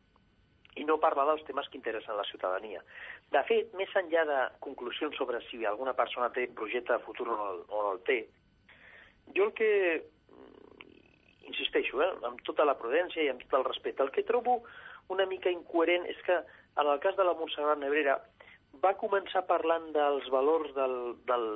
[0.77, 2.83] i no parlar dels temes que interessen la ciutadania.
[3.33, 7.37] De fet, més enllà de conclusions sobre si alguna persona té projecte de futur o
[7.37, 8.19] no, o no el té,
[9.35, 10.85] jo el que mm,
[11.49, 14.61] insisteixo, eh, amb tota la prudència i amb tot el respecte, el que trobo
[15.13, 18.19] una mica incoherent és que en el cas de la Montserrat Nebrera
[18.83, 20.97] va començar parlant dels valors del,
[21.29, 21.47] del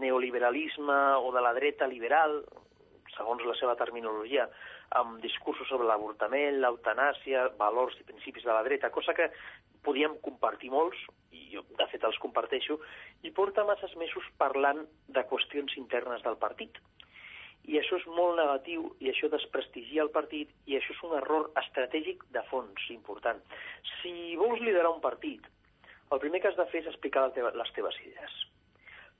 [0.00, 2.40] neoliberalisme o de la dreta liberal,
[3.16, 4.46] segons la seva terminologia,
[5.00, 9.30] amb discursos sobre l'avortament, l'eutanàsia, valors i principis de la dreta, cosa que
[9.86, 10.98] podíem compartir molts,
[11.30, 12.78] i jo de fet els comparteixo,
[13.22, 16.80] i porta masses mesos parlant de qüestions internes del partit.
[17.70, 21.50] I això és molt negatiu, i això desprestigia el partit, i això és un error
[21.60, 23.42] estratègic de fons important.
[24.00, 25.46] Si vols liderar un partit,
[26.10, 28.40] el primer que has de fer és explicar les teves idees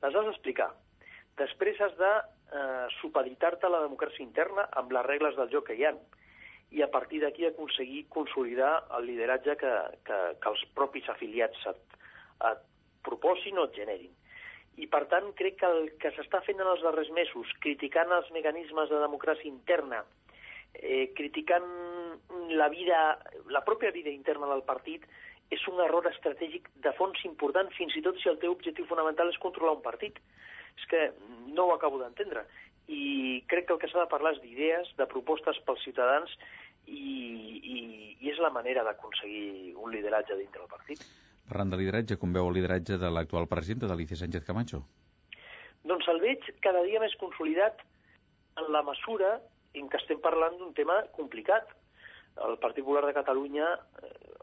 [0.03, 0.71] les has d'explicar.
[1.41, 5.77] Després has de eh, supeditar-te a la democràcia interna amb les regles del joc que
[5.79, 5.95] hi ha
[6.71, 9.73] i a partir d'aquí aconseguir consolidar el lideratge que,
[10.07, 11.97] que, que els propis afiliats et,
[12.53, 12.61] et
[13.07, 14.13] proposin o et generin.
[14.79, 18.31] I, per tant, crec que el que s'està fent en els darrers mesos, criticant els
[18.33, 20.05] mecanismes de democràcia interna,
[20.79, 21.67] eh, criticant
[22.55, 23.01] la vida,
[23.51, 25.09] la pròpia vida interna del partit,
[25.51, 29.31] és un error estratègic de fons important, fins i tot si el teu objectiu fonamental
[29.33, 30.21] és controlar un partit.
[30.79, 31.01] És que
[31.51, 32.45] no ho acabo d'entendre.
[32.87, 36.33] I crec que el que s'ha de parlar és d'idees, de propostes pels ciutadans,
[36.87, 37.81] i, i,
[38.19, 41.05] i és la manera d'aconseguir un lideratge dintre del partit.
[41.51, 44.85] Parlant de lideratge, com veu el lideratge de l'actual presidenta, d'Alicia Sánchez Camacho?
[45.91, 47.83] Doncs el veig cada dia més consolidat
[48.61, 49.39] en la mesura
[49.75, 51.67] en què estem parlant d'un tema complicat.
[52.47, 53.67] El Partit Popular de Catalunya,
[54.03, 54.40] eh,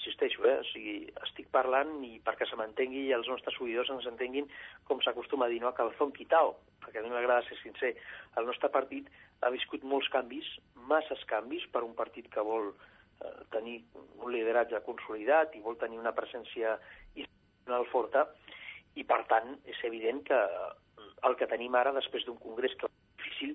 [0.00, 0.94] insisteixo, eh, o sigui,
[1.26, 4.48] estic parlant i perquè se m'entengui i els nostres seguidors ens entenguin
[4.88, 7.92] com s'acostuma a dir, no a calzón quitao, perquè a mi m'agrada ser sincer.
[8.40, 9.10] El nostre partit
[9.44, 10.48] ha viscut molts canvis,
[10.88, 13.82] masses canvis per un partit que vol eh, tenir
[14.18, 16.78] un lideratge consolidat i vol tenir una presència
[17.14, 18.26] institucional forta,
[18.96, 20.38] i per tant és evident que
[21.28, 22.88] el que tenim ara després d'un congrés que
[23.20, 23.54] difícil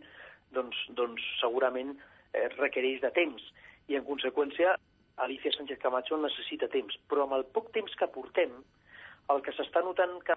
[0.55, 1.95] doncs, doncs segurament
[2.33, 3.43] eh, requereix de temps
[3.91, 4.75] i en conseqüència
[5.23, 8.51] Alicia Sánchez Camacho necessita temps però amb el poc temps que portem
[9.33, 10.35] el que s'està notant que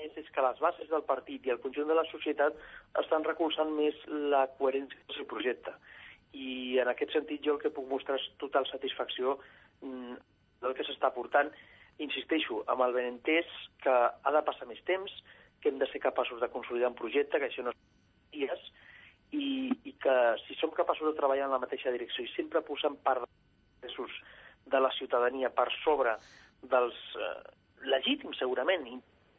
[0.00, 2.56] és, és que les bases del partit i el conjunt de la societat
[3.02, 3.96] estan recolzant més
[4.32, 5.74] la coherència del seu projecte.
[6.32, 9.36] I en aquest sentit jo el que puc mostrar és total satisfacció
[9.82, 10.16] mm,
[10.64, 11.50] del que s'està portant.
[12.00, 13.48] Insisteixo, amb el benentès
[13.84, 15.12] que ha de passar més temps,
[15.60, 17.82] que hem de ser capaços de consolidar un projecte, que això no és
[18.32, 18.62] dies,
[19.36, 20.16] i, i que
[20.46, 23.28] si som capaços de treballar en la mateixa direcció i sempre posant part
[24.00, 24.20] dels
[24.70, 26.16] de la ciutadania per sobre
[26.62, 27.30] dels eh,
[27.90, 28.86] legítims, segurament,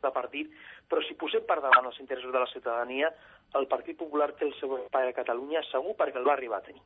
[0.01, 0.49] de partit,
[0.89, 3.11] però si posem per davant els interessos de la ciutadania,
[3.57, 6.65] el Partit Popular té el seu espai a Catalunya segur perquè el va arribar a
[6.65, 6.81] tenir.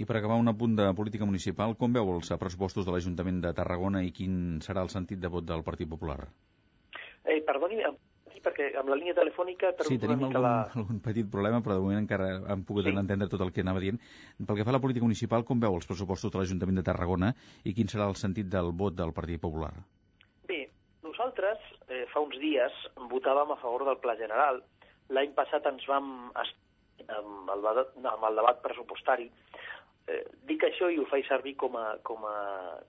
[0.00, 3.52] I per acabar un apunt de política municipal, com veu els pressupostos de l'Ajuntament de
[3.52, 6.22] Tarragona i quin serà el sentit de vot del Partit Popular?
[7.28, 7.82] Eh, perdoni,
[8.44, 9.72] perquè amb la línia telefònica...
[9.86, 10.54] Sí, tenim algun, la...
[10.80, 12.94] algun petit problema, però de moment encara hem pogut sí.
[12.94, 14.00] entendre tot el que anava dient.
[14.38, 17.32] Pel que fa a la política municipal, com veu els pressupostos de l'Ajuntament de Tarragona
[17.64, 19.72] i quin serà el sentit del vot del Partit Popular?
[20.50, 20.62] Bé,
[21.06, 24.62] nosaltres eh, fa uns dies votàvem a favor del Pla General.
[25.10, 26.30] L'any passat ens vam
[27.10, 27.68] amb el,
[28.06, 29.30] amb el debat pressupostari
[30.10, 32.36] Eh, dic això i ho faig servir com a, com a,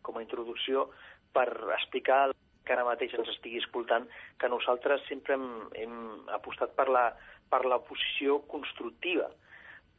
[0.06, 0.88] com a introducció
[1.36, 2.32] per explicar
[2.72, 4.08] que ara mateix ens estigui escoltant
[4.40, 5.96] que nosaltres sempre hem, hem
[6.38, 7.10] apostat per la,
[7.52, 9.28] per la posició constructiva,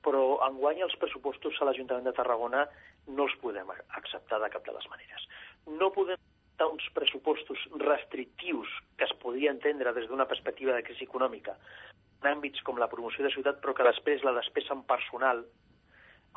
[0.02, 2.64] però enguany els pressupostos a l'Ajuntament de Tarragona
[3.12, 5.26] no els podem acceptar de cap de les maneres.
[5.68, 11.04] No podem acceptar uns pressupostos restrictius que es podria entendre des d'una perspectiva de crisi
[11.04, 11.58] econòmica
[12.22, 15.44] en àmbits com la promoció de ciutat, però que després la despesa en personal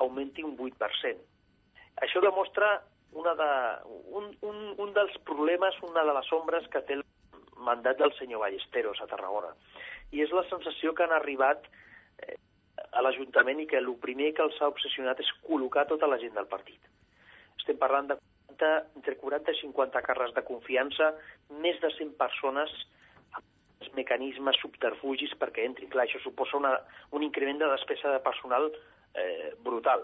[0.04, 1.24] augmenti un 8%.
[2.04, 2.82] Això demostra
[3.16, 3.50] una de,
[4.12, 7.04] un, un, un dels problemes, una de les ombres que té el
[7.66, 9.54] mandat del senyor Ballesteros a Tarragona.
[10.12, 11.64] I és la sensació que han arribat
[12.20, 12.36] eh,
[12.92, 16.36] a l'Ajuntament i que el primer que els ha obsessionat és col·locar tota la gent
[16.36, 16.92] del partit.
[17.56, 18.20] Estem parlant de
[18.52, 21.14] 40, entre 40 i 50 carres de confiança,
[21.64, 22.72] més de 100 persones
[23.40, 25.90] amb mecanismes subterfugis perquè entrin.
[25.90, 26.78] Clar, això suposa una,
[27.16, 28.72] un increment de despesa de personal
[29.16, 30.04] eh, brutal.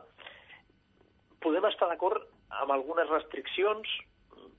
[1.43, 2.23] Podem estar d'acord
[2.59, 3.89] amb algunes restriccions,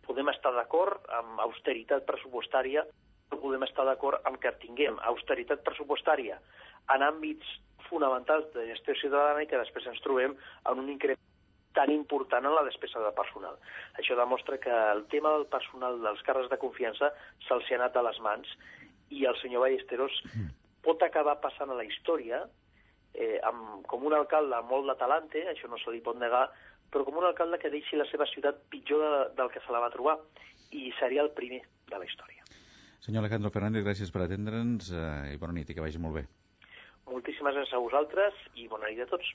[0.07, 2.85] podem estar d'acord amb austeritat pressupostària,
[3.29, 6.39] però podem estar d'acord amb que tinguem austeritat pressupostària
[6.95, 10.35] en àmbits fonamentals de gestió ciutadana i que després ens trobem
[10.71, 11.29] en un increment
[11.77, 13.57] tan important en la despesa de personal.
[14.01, 17.13] Això demostra que el tema del personal dels càrrecs de confiança
[17.47, 18.51] se'ls ha anat a les mans
[19.13, 20.51] i el senyor Ballesteros mm.
[20.85, 22.43] pot acabar passant a la història
[23.15, 26.47] eh, amb, com un alcalde molt de talante, això no se li pot negar,
[26.93, 29.81] però com un alcalde que deixi la seva ciutat pitjor de, del que se la
[29.83, 30.19] va trobar,
[30.73, 32.45] i seria el primer de la història.
[33.03, 36.27] Senyor Alejandro Fernández, gràcies per atendre'ns eh, i bona nit i que vagi molt bé.
[37.11, 39.33] Moltíssimes gràcies a vosaltres i bona nit a tots.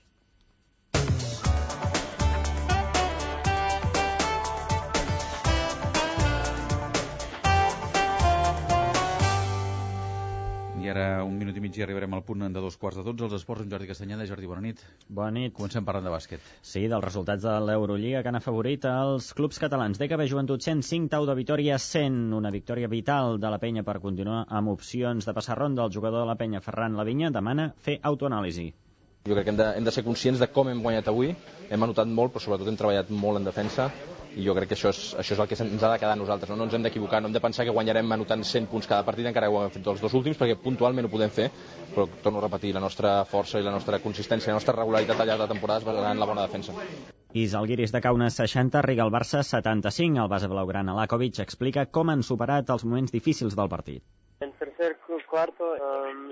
[10.88, 13.26] I ara, un minut i mig, i arribarem al punt de dos quarts de tots.
[13.26, 14.28] Els esports, en Jordi Castanyeda.
[14.30, 14.84] Jordi, bona nit.
[15.20, 15.54] Bona nit.
[15.58, 16.48] Comencem parlant de bàsquet.
[16.72, 20.00] Sí, dels resultats de l'Eurolliga que han afavorit els clubs catalans.
[20.00, 22.32] DKB Joventut 105, Tau de Vitoria 100.
[22.40, 25.84] Una victòria vital de la penya per continuar amb opcions de passar ronda.
[25.84, 28.72] El jugador de la penya, Ferran Lavinya, demana fer autoanàlisi.
[29.26, 31.34] Jo crec que hem de, hem de ser conscients de com hem guanyat avui.
[31.72, 33.90] Hem anotat molt, però sobretot hem treballat molt en defensa
[34.38, 36.20] i jo crec que això és, això és el que ens ha de quedar a
[36.20, 38.90] nosaltres, no, no ens hem d'equivocar, no hem de pensar que guanyarem anotant 100 punts
[38.90, 41.48] cada partit, encara que ho hem fet els dos últims, perquè puntualment ho podem fer,
[41.96, 45.32] però torno a repetir, la nostra força i la nostra consistència, la nostra regularitat al
[45.32, 46.76] llarg de la temporada es basarà en la bona defensa.
[47.34, 50.22] I Zalguiris de Kaunas 60, Riga el Barça 75.
[50.22, 54.06] El base blaugrana Lakovic explica com han superat els moments difícils del partit.
[54.40, 54.94] En tercer
[55.28, 56.32] cuarto, um,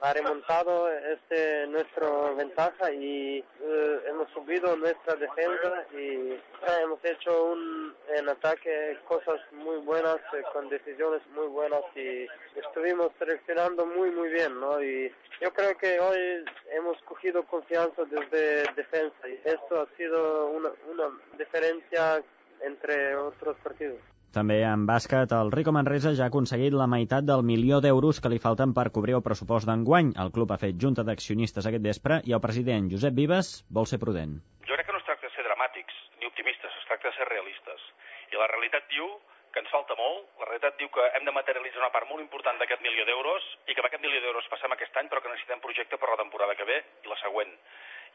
[0.00, 6.38] ha remontado este nuestra ventaja y uh, hemos subido nuestra defensa y
[6.82, 12.26] hemos hecho un, en ataque cosas muy buenas, eh, con decisiones muy buenas y
[12.58, 14.82] estuvimos seleccionando muy muy bien, ¿no?
[14.82, 20.70] Y yo creo que hoy hemos cogido confianza desde defensa y esto ha sido una,
[20.90, 22.22] una diferencia
[22.60, 23.98] entre otros partidos.
[24.34, 28.32] També en bàsquet, el Rico Manresa ja ha aconseguit la meitat del milió d'euros que
[28.32, 30.12] li falten per cobrir el pressupost d'enguany.
[30.24, 34.00] El club ha fet junta d'accionistes aquest vespre i el president Josep Vives vol ser
[34.02, 34.36] prudent.
[34.68, 37.28] Jo crec que no es tracta de ser dramàtics ni optimistes, es tracta de ser
[37.30, 37.88] realistes.
[38.32, 39.08] I la realitat diu
[39.56, 42.58] que ens falta molt, la realitat diu que hem de materialitzar una part molt important
[42.60, 45.62] d'aquest milió d'euros i que amb aquest milió d'euros passem aquest any però que necessitem
[45.64, 47.54] projecte per la temporada que ve i la següent.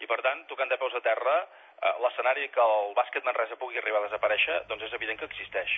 [0.01, 3.77] I per tant, tocant de peus a terra, eh, l'escenari que el bàsquet Manresa pugui
[3.81, 5.75] arribar a desaparèixer, doncs és evident que existeix.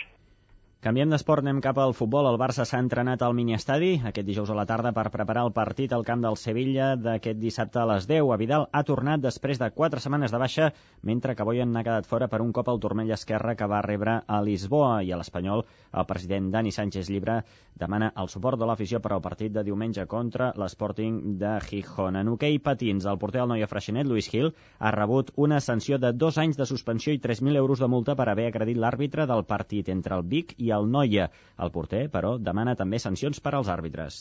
[0.84, 2.26] Canviem d'esport, anem cap al futbol.
[2.28, 5.94] El Barça s'ha entrenat al miniestadi aquest dijous a la tarda per preparar el partit
[5.96, 8.28] al camp del Sevilla d'aquest dissabte a les 10.
[8.28, 12.10] A Vidal ha tornat després de 4 setmanes de baixa, mentre que Boyan n'ha quedat
[12.10, 14.98] fora per un cop al turmell esquerre que va rebre a Lisboa.
[15.08, 17.38] I a l'Espanyol, el president Dani Sánchez Llibre
[17.80, 22.20] demana el suport de l'afició per al partit de diumenge contra l'Sporting de Gijón.
[22.20, 26.12] En hoquei patins, el porter del Noia Freixenet, Luis Gil, ha rebut una sanció de
[26.12, 29.88] dos anys de suspensió i 3.000 euros de multa per haver agredit l'àrbitre del partit
[29.88, 31.30] entre el Vic i el Noia.
[31.64, 34.20] El porter, però, demana també sancions per als àrbitres.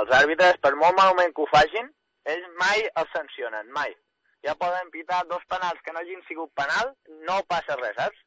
[0.00, 1.88] Els àrbitres, per molt malament que ho facin,
[2.34, 3.94] ells mai els sancionen, mai.
[4.46, 6.92] Ja poden pitar dos penals que no hagin sigut penal,
[7.28, 8.22] no passa res, saps?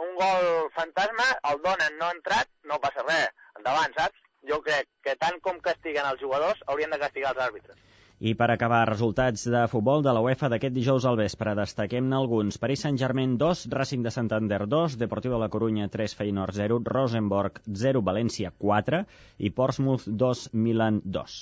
[0.00, 3.30] Un gol fantasma, el donen no entrat, no passa res.
[3.58, 4.26] Endavant, saps?
[4.48, 7.89] Jo crec que tant com castiguen els jugadors, haurien de castigar els àrbitres.
[8.20, 11.54] I per acabar, resultats de futbol de la UEFA d'aquest dijous al vespre.
[11.56, 12.58] Destaquem-ne alguns.
[12.60, 17.62] Paris Saint-Germain 2, Racing de Santander 2, Deportivo de la Corunya 3, Feyenoord 0, Rosenborg
[17.64, 19.00] 0, València 4
[19.38, 21.38] i Portsmouth 2, Milan 2.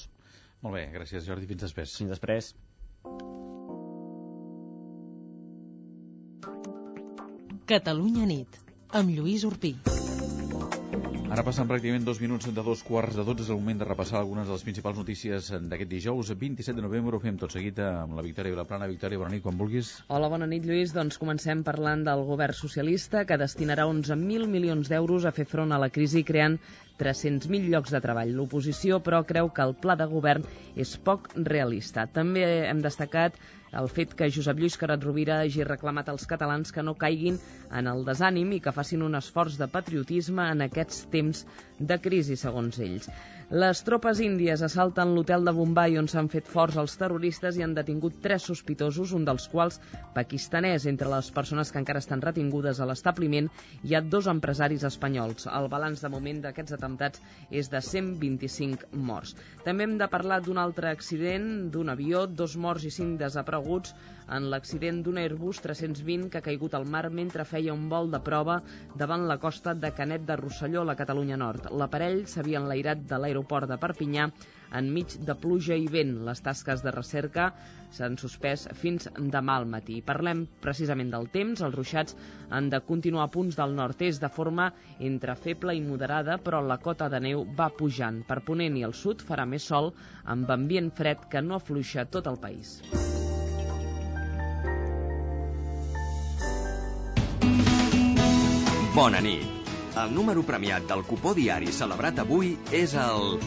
[0.63, 1.99] Molt bé, gràcies Jordi, fins després.
[1.99, 2.55] Fins després.
[7.69, 8.63] Catalunya nit,
[8.95, 9.75] amb Lluís Urpí.
[11.29, 13.45] Ara passen pràcticament dos minuts de dos quarts de dotze.
[13.45, 17.19] És el moment de repassar algunes de les principals notícies d'aquest dijous, 27 de novembre.
[17.19, 18.89] Ho fem tot seguit amb la Victòria Vilaplana.
[18.89, 19.91] Victòria, bona nit, quan vulguis.
[20.09, 20.95] Hola, bona nit, Lluís.
[20.97, 25.83] Doncs comencem parlant del govern socialista, que destinarà 11.000 milions d'euros a fer front a
[25.85, 26.57] la crisi creant
[27.01, 28.35] 300.000 llocs de treball.
[28.37, 32.07] L'oposició, però, creu que el pla de govern és poc realista.
[32.19, 33.39] També hem destacat
[33.79, 37.37] el fet que Josep Lluís Carat Rovira hagi reclamat als catalans que no caiguin
[37.81, 41.45] en el desànim i que facin un esforç de patriotisme en aquests temps
[41.79, 43.09] de crisi, segons ells.
[43.49, 47.73] Les tropes índies assalten l'hotel de Bombay on s'han fet forts els terroristes i han
[47.79, 49.79] detingut tres sospitosos, un dels quals
[50.13, 50.85] pakistanès.
[50.91, 53.49] Entre les persones que encara estan retingudes a l'establiment
[53.89, 55.49] hi ha dos empresaris espanyols.
[55.49, 59.33] El balanç de moment d'aquests atemptats és de 125 morts.
[59.65, 63.97] També hem de parlar d'un altre accident d'un avió, dos morts i cinc desapareguts
[64.37, 68.21] en l'accident d'un Airbus 320 que ha caigut al mar mentre feia un vol de
[68.25, 68.61] prova
[69.01, 71.68] davant la costa de Canet de Rosselló, la Catalunya Nord.
[71.71, 74.29] L'aparell s'havia enlairat de l'aeroport de Perpinyà
[74.79, 76.15] enmig de pluja i vent.
[76.27, 77.49] Les tasques de recerca
[77.95, 80.01] s'han suspès fins demà al matí.
[80.05, 81.63] Parlem precisament del temps.
[81.65, 82.17] Els ruixats
[82.51, 86.79] han de continuar a punts del nord-est de forma entre feble i moderada, però la
[86.79, 88.23] cota de neu va pujant.
[88.29, 89.93] Per Ponent i al sud farà més sol,
[90.25, 92.81] amb ambient fred que no afluixa tot el país.
[98.99, 99.68] Bona nit.
[99.97, 103.39] El número premiat del cupó diari celebrat avui és el...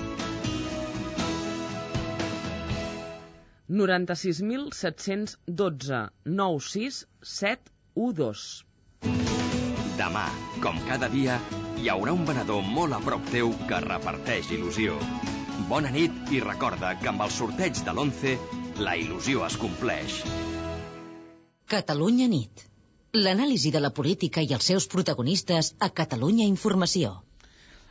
[3.72, 8.66] 96.712 96712.
[10.02, 10.26] Demà,
[10.64, 11.40] com cada dia,
[11.80, 14.90] hi haurà un venedor molt a prop teu que reparteix il·lusió.
[15.70, 18.36] Bona nit i recorda que amb el sorteig de l'11
[18.82, 20.24] la il·lusió es compleix.
[21.72, 22.71] Catalunya nit.
[23.14, 27.10] L'anàlisi de la política i els seus protagonistes a Catalunya Informació.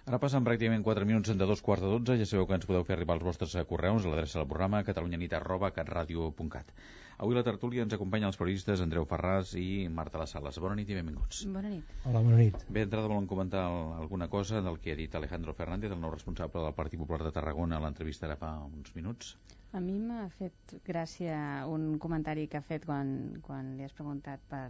[0.09, 2.17] Ara passen pràcticament 4 minuts de dos quarts de 12.
[2.23, 6.73] Ja sabeu que ens podeu fer arribar els vostres correus a l'adreça del programa catalunyanit.catradio.cat.
[7.21, 10.57] Avui la tertúlia ens acompanyen els periodistes Andreu Ferràs i Marta Les Sales.
[10.65, 11.45] Bona nit i benvinguts.
[11.53, 11.93] Bona nit.
[12.07, 12.57] Hola, bona nit.
[12.71, 13.67] Bé, d'entrada volen comentar
[14.01, 17.37] alguna cosa del que ha dit Alejandro Fernández, el nou responsable del Partit Popular de
[17.37, 19.37] Tarragona, a l'entrevista ara fa uns minuts.
[19.77, 21.37] A mi m'ha fet gràcia
[21.71, 23.13] un comentari que ha fet quan,
[23.45, 24.65] quan li has preguntat per,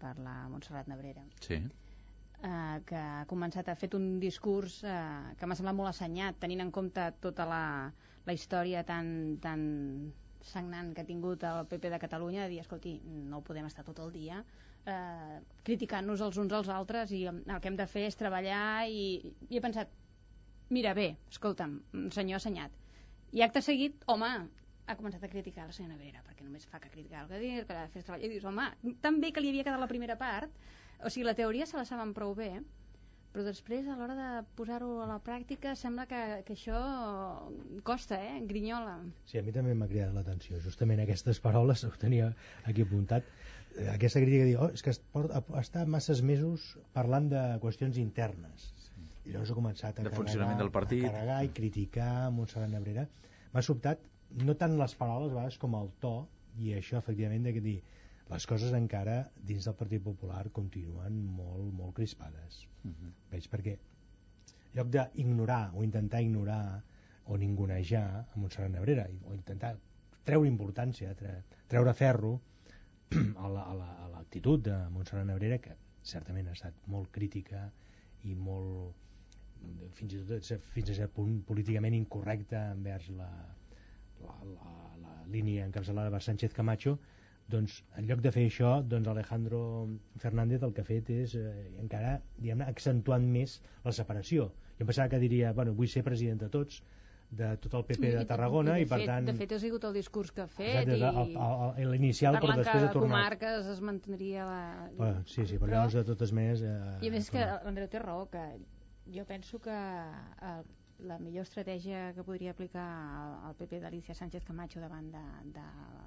[0.00, 1.24] per la Montserrat Nebrera.
[1.44, 1.60] Sí.
[2.38, 6.62] Uh, que ha començat, ha fet un discurs uh, que m'ha semblat molt assenyat, tenint
[6.62, 7.62] en compte tota la,
[8.26, 9.10] la història tan,
[9.42, 9.64] tan
[10.46, 13.98] sagnant que ha tingut el PP de Catalunya, de dir, escolti, no podem estar tot
[14.04, 14.44] el dia
[14.88, 19.04] eh, criticant-nos els uns als altres i el que hem de fer és treballar i,
[19.48, 19.90] i he pensat,
[20.74, 21.78] mira, bé, escolta'm,
[22.14, 22.74] senyor assenyat,
[23.36, 24.30] i acte seguit, home,
[24.88, 27.52] ha començat a criticar la senyora Vera, perquè només fa que criticar el que dir,
[27.68, 28.66] que l'ha de fer treballar, i dius, home,
[29.04, 30.50] tan bé que li havia quedat la primera part,
[31.04, 32.50] o sigui, la teoria se la saben prou bé,
[33.28, 36.78] però després a l'hora de posar-ho a la pràctica sembla que, que això
[37.84, 38.40] costa, eh?
[38.48, 38.96] Grinyola.
[39.28, 40.58] Sí, a mi també m'ha cridat l'atenció.
[40.64, 42.30] Justament aquestes paroles ho tenia
[42.64, 43.28] aquí apuntat.
[43.76, 47.42] Eh, Aquesta crítica de dir, oh, és que es porta, està masses mesos parlant de
[47.62, 48.70] qüestions internes.
[49.28, 51.04] I llavors ha començat a De carregar, funcionament del partit.
[51.04, 53.04] a carregar i criticar Montserrat Nebrera.
[53.52, 54.00] M'ha sobtat
[54.44, 56.12] no tant les paraules a vegades com el to
[56.58, 57.78] i això efectivament de que dir
[58.28, 62.66] les coses encara dins del Partit Popular continuen molt, molt crispades.
[62.84, 63.12] Uh -huh.
[63.30, 66.82] Veig perquè en lloc d'ignorar o intentar ignorar
[67.26, 69.76] o ningunejar a Montserrat Nebrera o intentar
[70.24, 72.40] treure importància, tre, treure ferro
[73.44, 77.70] a l'actitud la, de Montserrat Nebrera que certament ha estat molt crítica
[78.24, 78.94] i molt
[79.98, 83.28] fins i tot fins a cert punt políticament incorrecta envers la,
[84.24, 86.98] la, la, la línia encapçalada per Sánchez Camacho
[87.48, 89.60] doncs en lloc de fer això doncs Alejandro
[90.20, 91.48] Fernández el que ha fet és eh,
[91.80, 96.40] encara diguem accentuant més la separació jo em pensava que diria bueno, vull ser president
[96.44, 96.82] de tots
[97.30, 99.82] de tot el PP de Tarragona de i, per fet, tant De fet, ha sigut
[99.84, 101.34] el discurs que ha fet Exacte,
[101.82, 101.84] i...
[101.90, 103.10] l'inicial, però després ha tornat.
[103.10, 104.60] comarques es mantindria la...
[104.96, 107.90] Bueno, sí, sí, però, Però- llavors de totes maneres eh, I a més que l'Andreu
[107.92, 108.44] té raó, que
[109.12, 110.64] jo penso que el,
[110.98, 112.86] la millor estratègia que podria aplicar
[113.22, 115.22] el, el PP d'Alicia Sánchez Camacho davant de,
[115.54, 115.66] de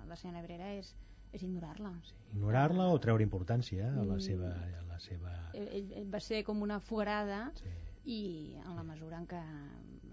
[0.10, 0.94] la senyora Nebrera és,
[1.32, 1.94] és ignorar-la.
[2.04, 2.16] Sí.
[2.34, 4.20] ignorar-la o treure importància a la Mm.
[4.26, 7.70] seva, a la seva Ell, ell, ell va ser com una fogarada sí.
[8.04, 8.20] i
[8.66, 9.40] en la mesura en què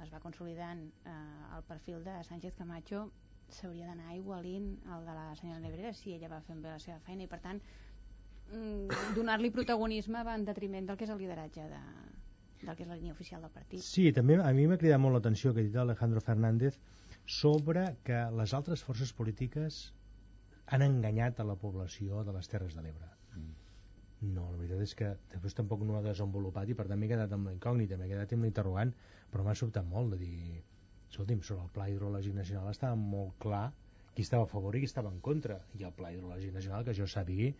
[0.04, 3.10] es va consolidant eh, el perfil de Sánchez Camacho
[3.48, 7.00] s'hauria d'anar igualint el de la senyora Nebrera si ella va fent bé la seva
[7.00, 7.58] feina i per tant
[8.52, 11.80] mm, donar-li protagonisme va en detriment del que és el lideratge de,
[12.62, 13.84] del que és la línia oficial del partit.
[13.84, 16.78] Sí, també a mi m'ha cridat molt l'atenció que ha dit Alejandro Fernández
[17.38, 19.80] sobre que les altres forces polítiques
[20.66, 23.12] han enganyat a la població de les Terres de l'Ebre.
[24.20, 27.11] No, la veritat és que després tampoc no ho ha desenvolupat i per tant m'he
[27.11, 28.90] quedat amb la incògnita, m'he quedat amb l'interrogant,
[29.30, 30.62] però m'ha sobtat molt de dir
[31.09, 33.68] escolti'm, sobre el Pla Hidrològic Nacional estava molt clar
[34.16, 36.96] qui estava a favor i qui estava en contra i el Pla Hidrològic Nacional, que
[36.98, 37.52] jo sàpigui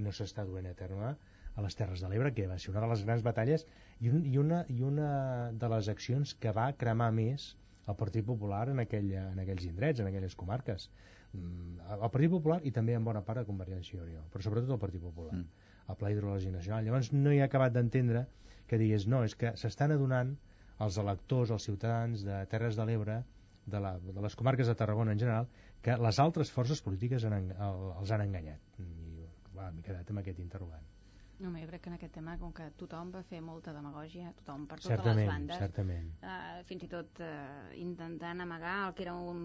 [0.00, 1.12] no s'està duent a terme
[1.56, 3.66] a les Terres de l'Ebre, que va ser una de les grans batalles
[4.00, 5.10] i, un, i, una, i una
[5.52, 7.54] de les accions que va cremar més
[7.86, 10.88] el Partit Popular en, aquell, en aquells indrets, en aquelles comarques.
[11.32, 14.74] Mm, El Partit Popular i també en bona part a Convergència i Unió, però sobretot
[14.74, 15.70] el Partit Popular, mm.
[15.92, 16.84] el Pla Hidrològic Nacional.
[16.84, 18.26] Llavors no he acabat d'entendre
[18.66, 20.34] que digués no, és que s'estan adonant
[20.82, 23.20] els electors, els ciutadans de Terres de l'Ebre,
[23.66, 25.48] de, la, de les comarques de Tarragona en general,
[25.82, 28.82] que les altres forces polítiques han, el, els han enganyat.
[28.82, 29.26] I
[29.56, 30.95] va, m'he quedat amb aquest interrogant.
[31.38, 34.62] No, jo crec que en aquest tema, com que tothom va fer molta demagògia, tothom
[34.70, 36.06] per totes Certament, les bandes, certament.
[36.24, 39.42] eh, fins i tot eh, intentant amagar el que era un,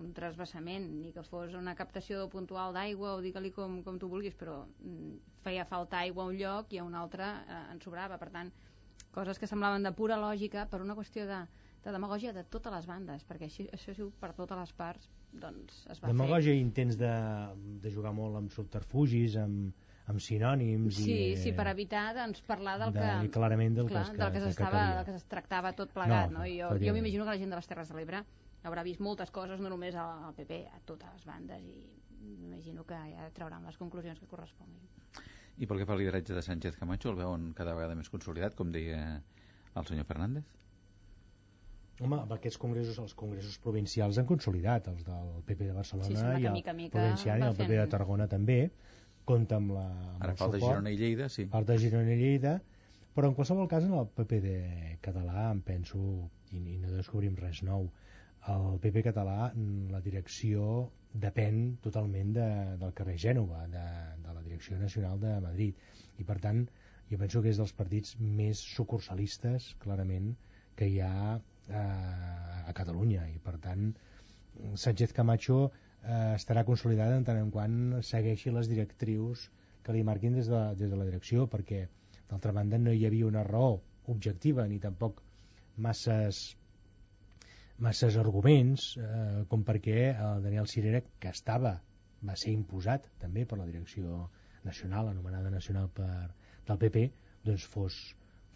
[0.00, 4.36] un trasbassament, ni que fos una captació puntual d'aigua o digue-li com, com tu vulguis,
[4.40, 8.16] però mm, feia falta aigua a un lloc i a un altre eh, en sobrava.
[8.16, 8.52] Per tant,
[9.12, 11.44] coses que semblaven de pura lògica per una qüestió de,
[11.84, 15.10] de demagògia de totes les bandes, perquè així, això ha sigut per totes les parts,
[15.30, 17.12] doncs es va Demagògia i intents de,
[17.84, 19.74] de jugar molt amb subterfugis, amb,
[20.06, 23.12] amb sinònims Sí, i, sí, per evitar doncs, parlar del de- que...
[23.24, 26.30] i clarament del clar, que- del que, que s'estava, del que es tractava tot plegat,
[26.30, 26.46] No, no?
[26.46, 28.24] I jo, jo m'imagino que la gent de les Terres de l'Ebre
[28.64, 31.88] haurà vist moltes coses, no només al, al PP, a totes les bandes, i
[32.40, 34.84] m'imagino que ja trauran les conclusions que corresponguin.
[35.56, 38.54] I pel que fa al lideratge de Sánchez Camacho, el veuen cada vegada més consolidat,
[38.58, 39.22] com deia
[39.76, 40.44] el senyor Fernández?
[42.02, 46.42] Home, amb aquests congressos, els congressos provincials han consolidat, els del PP de Barcelona Sí,
[46.42, 48.56] i el mica mica Provincial i el PP fent- de Tarragona també,
[49.28, 50.70] compta amb la amb Ara falta suport.
[50.70, 51.46] Girona i Lleida, sí.
[51.52, 52.54] Falta Girona i Lleida,
[53.16, 54.58] però en qualsevol cas en el PP de
[55.04, 56.00] català em penso,
[56.52, 57.88] i, i no descobrim res nou,
[58.52, 60.88] el PP català, mm, la direcció
[61.24, 62.48] depèn totalment de,
[62.80, 63.84] del carrer Gènova, de,
[64.24, 65.78] de la direcció nacional de Madrid,
[66.18, 66.64] i per tant
[67.10, 70.34] jo penso que és dels partits més sucursalistes, clarament,
[70.76, 73.92] que hi ha eh, a Catalunya, i per tant
[74.74, 75.70] Sánchez Camacho
[76.04, 77.76] eh, estarà consolidada en tant en quant
[78.06, 79.48] segueixi les directrius
[79.84, 81.86] que li marquin des de, des de la direcció perquè
[82.30, 83.80] d'altra banda no hi havia una raó
[84.14, 85.20] objectiva ni tampoc
[85.76, 86.44] masses
[87.84, 91.74] masses arguments eh, com perquè el Daniel Cirera que estava,
[92.24, 94.28] va ser imposat també per la direcció
[94.64, 96.30] nacional anomenada nacional per,
[96.68, 97.08] del PP
[97.44, 97.98] doncs fos,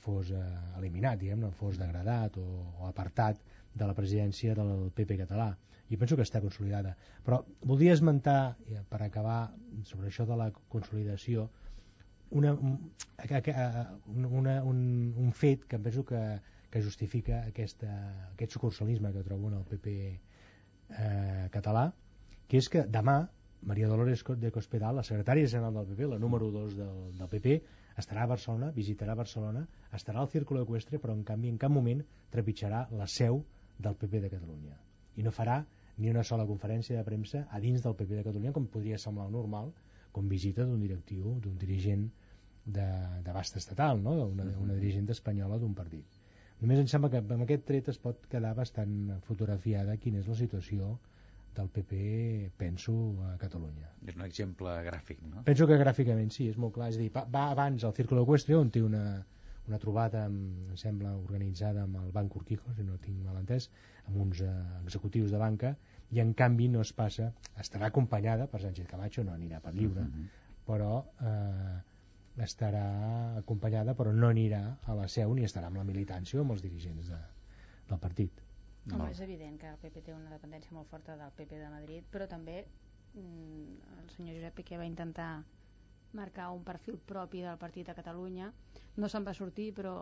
[0.05, 0.45] fos eh,
[0.79, 2.47] eliminat diguem fos degradat o,
[2.79, 3.43] o apartat
[3.75, 5.53] de la presidència del PP català.
[5.89, 6.95] I penso que està consolidada.
[7.25, 8.57] Però voldria esmentar
[8.91, 9.55] per acabar
[9.89, 11.49] sobre això de la consolidació
[12.31, 16.21] una, un, una, un, un fet que penso que,
[16.71, 17.89] que justifica aquesta,
[18.35, 21.89] aquest sucursalisme que trobo en el PP eh, català,
[22.49, 23.23] que és que demà
[23.69, 27.57] Maria Dolores de Cospedal, la secretària general del PP, la número 2 del, del PP,
[27.99, 32.05] estarà a Barcelona, visitarà Barcelona, estarà al Círculo Equestre, però en canvi en cap moment
[32.31, 33.43] trepitjarà la seu
[33.79, 34.77] del PP de Catalunya.
[35.19, 35.59] I no farà
[35.99, 39.29] ni una sola conferència de premsa a dins del PP de Catalunya, com podria semblar
[39.35, 39.73] normal,
[40.13, 42.09] com visita d'un directiu, d'un dirigent
[42.69, 44.15] d'abast estatal, no?
[44.29, 46.19] una, una dirigent espanyola d'un partit.
[46.61, 48.95] Només em sembla que amb aquest tret es pot quedar bastant
[49.29, 50.97] fotografiada quina és la situació
[51.59, 51.99] del PP,
[52.59, 52.95] penso,
[53.27, 53.89] a Catalunya.
[54.07, 55.43] És un exemple gràfic, no?
[55.47, 56.91] Penso que gràficament sí, és molt clar.
[56.93, 59.03] És a dir, va abans al Círculo Equestre, on té una,
[59.69, 63.69] una trobada, amb, em sembla, organitzada amb el Banc Urquijo, si no tinc mal entès,
[64.07, 64.55] amb uns eh,
[64.85, 65.75] executius de banca,
[66.11, 70.03] i en canvi no es passa, estarà acompanyada per Sánchez Camacho, no anirà per lliure,
[70.03, 70.27] uh -huh.
[70.67, 71.79] però eh,
[72.45, 76.55] estarà acompanyada però no anirà a la seu ni estarà amb la militància o amb
[76.55, 77.19] els dirigents de,
[77.89, 78.43] del partit.
[78.89, 79.09] Home, no.
[79.11, 82.29] és evident que el PP té una dependència molt forta del PP de Madrid, però
[82.29, 82.65] també
[83.15, 85.45] mm, el senyor Josep Piqué va intentar
[86.13, 88.53] marcar un perfil propi del partit a Catalunya.
[88.97, 89.95] No se'n va sortir, però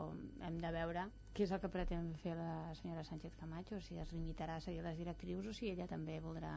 [0.47, 4.13] hem de veure què és el que pretén fer la senyora Sánchez Camacho, si es
[4.13, 6.53] limitarà a seguir les directrius o si ella també voldrà,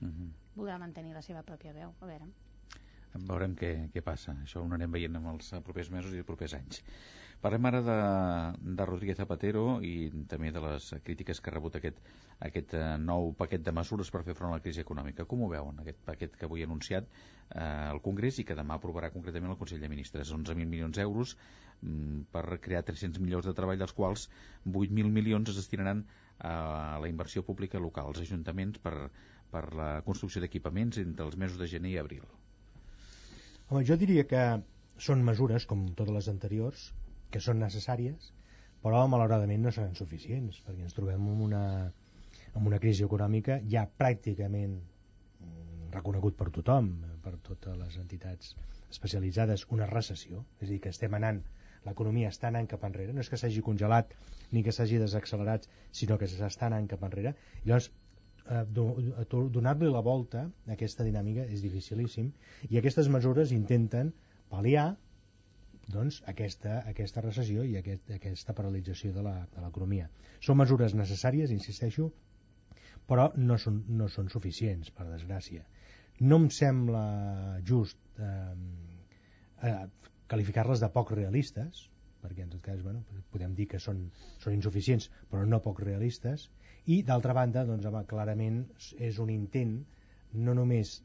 [0.00, 0.10] uh mhm.
[0.10, 0.30] -huh.
[0.56, 1.94] voldrà mantenir la seva pròpia veu.
[2.00, 2.26] A veure.
[3.14, 4.32] Veurem què, què passa.
[4.44, 6.82] Això ho anirem veient en els propers mesos i els propers anys.
[7.38, 7.96] Parlem ara de,
[8.78, 12.00] de Rodríguez Zapatero i també de les crítiques que ha rebut aquest,
[12.42, 15.26] aquest eh, nou paquet de mesures per fer front a la crisi econòmica.
[15.30, 17.62] Com ho veuen, aquest paquet que avui ha anunciat eh,
[17.92, 20.34] el Congrés i que demà aprovarà concretament el Consell de Ministres?
[20.34, 21.36] 11.000 milions d'euros
[21.80, 24.26] mm, per crear 300 milions de treball, dels quals
[24.66, 26.02] 8.000 milions es destinaran
[26.42, 28.96] a la inversió pública local, als ajuntaments per,
[29.54, 32.26] per la construcció d'equipaments entre els mesos de gener i abril.
[33.68, 34.42] Home, jo diria que
[34.98, 36.88] són mesures, com totes les anteriors,
[37.30, 38.32] que són necessàries,
[38.82, 41.62] però malauradament no seran suficients, perquè ens trobem en una,
[42.54, 46.92] en una crisi econòmica ja pràcticament mm, reconegut per tothom,
[47.24, 48.54] per totes les entitats
[48.88, 51.42] especialitzades, una recessió, és a dir, que estem anant,
[51.86, 54.14] l'economia està anant cap enrere, no és que s'hagi congelat
[54.52, 57.34] ni que s'hagi desaccelerat, sinó que s'està anant cap enrere.
[57.64, 57.90] Llavors,
[58.48, 58.64] eh,
[59.58, 62.32] donar-li la volta a aquesta dinàmica és dificilíssim
[62.70, 64.14] i aquestes mesures intenten
[64.52, 64.88] pal·liar
[65.88, 70.08] doncs, aquesta, aquesta recessió i aquest, aquesta paralització de l'economia.
[70.44, 72.10] Són mesures necessàries, insisteixo,
[73.08, 75.64] però no són, no són suficients, per desgràcia.
[76.20, 77.04] No em sembla
[77.64, 78.54] just eh,
[79.64, 79.86] eh,
[80.28, 81.86] qualificar-les de poc realistes,
[82.20, 83.00] perquè en tot cas bueno,
[83.32, 84.10] podem dir que són,
[84.42, 86.48] són insuficients, però no poc realistes,
[86.88, 88.62] i d'altra banda, doncs, home, clarament
[89.08, 89.74] és un intent
[90.44, 90.98] no només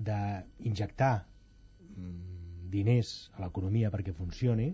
[0.00, 2.39] d'injectar mm,
[2.72, 4.70] diners a l'economia perquè funcioni,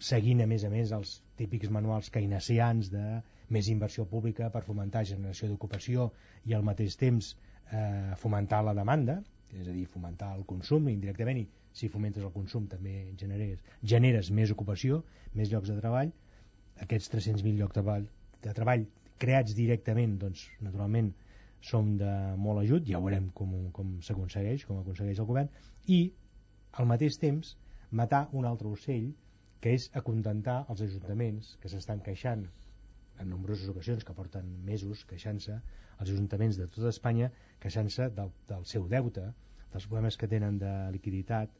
[0.00, 3.04] seguint a més a més els típics manuals keynesians de
[3.52, 6.10] més inversió pública per fomentar generació d'ocupació
[6.48, 9.18] i al mateix temps eh, fomentar la demanda,
[9.50, 14.30] és a dir, fomentar el consum indirectament i si fomentes el consum també generes, generes
[14.34, 15.02] més ocupació,
[15.34, 16.12] més llocs de treball,
[16.86, 18.06] aquests 300.000 llocs de treball,
[18.46, 18.86] de treball
[19.20, 21.10] creats directament, doncs naturalment
[21.60, 25.50] som de molt ajut, ja veurem com, com s'aconsegueix, com aconsegueix el govern,
[25.86, 26.00] i
[26.78, 27.56] al mateix temps
[27.90, 29.10] matar un altre ocell
[29.60, 32.46] que és acontentar els ajuntaments que s'estan queixant
[33.20, 38.64] en nombroses ocasions que porten mesos queixant-se els ajuntaments de tota Espanya queixant-se del, del
[38.72, 39.26] seu deute
[39.72, 41.52] dels problemes que tenen de liquiditat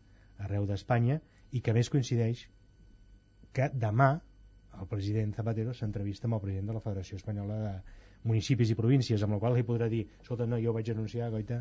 [0.46, 1.20] arreu d'Espanya
[1.52, 2.46] i que més coincideix
[3.52, 4.12] que demà
[4.80, 7.72] el president Zapatero s'entrevista amb el president de la Federació Espanyola de
[8.30, 11.58] Municipis i Províncies, amb la qual li podrà dir escolta, no, jo vaig anunciar, goita,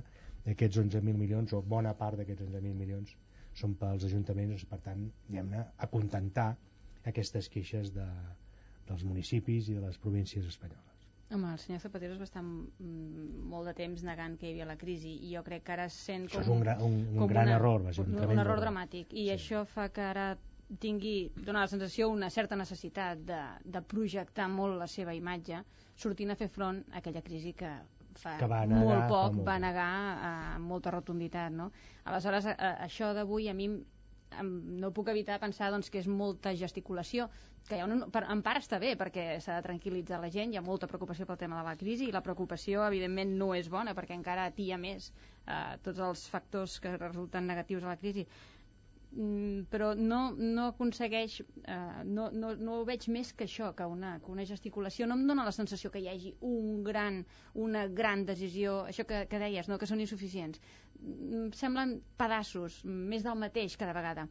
[0.54, 3.16] aquests 11.000 milions o bona part d'aquests 11.000 milions
[3.60, 6.52] són pels ajuntaments, per tant, diguem-ne, acontentar
[7.12, 8.08] aquestes queixes de,
[8.90, 10.86] dels municipis i de les províncies espanyoles.
[11.30, 14.66] Home, el senyor Zapatero es va estar mm, molt de temps negant que hi havia
[14.66, 16.40] la crisi i jo crec que ara sent com...
[16.40, 18.62] Això és un, gra, un, un gran una, error, va ser un, un, un error
[18.64, 19.36] dramàtic i sí.
[19.36, 20.32] això fa que ara
[20.82, 25.62] tingui, dona la sensació una certa necessitat de, de projectar molt la seva imatge
[25.98, 27.72] sortint a fer front a aquella crisi que
[28.20, 29.46] fa que va negar, molt poc molt...
[29.48, 31.70] va negar eh, amb molta rotunditat no?
[32.06, 33.70] aleshores a, a, això d'avui a mi
[34.40, 37.28] no puc evitar pensar doncs, que és molta gesticulació
[37.68, 40.60] que ha un, per, en part està bé perquè s'ha de tranquil·litzar la gent, hi
[40.60, 43.96] ha molta preocupació pel tema de la crisi i la preocupació evidentment no és bona
[43.98, 48.28] perquè encara atia més eh, tots els factors que resulten negatius a la crisi
[49.74, 54.20] però no, no aconsegueix eh, no, no, no ho veig més que això que una,
[54.22, 55.08] que una gesticulació.
[55.10, 57.24] No em dóna la sensació que hi hagi un gran,
[57.56, 59.80] una gran decisió això que, que deies, no?
[59.82, 60.62] que són insuficients.
[61.02, 64.28] Em mm, semblen pedaços més del mateix cada vegada.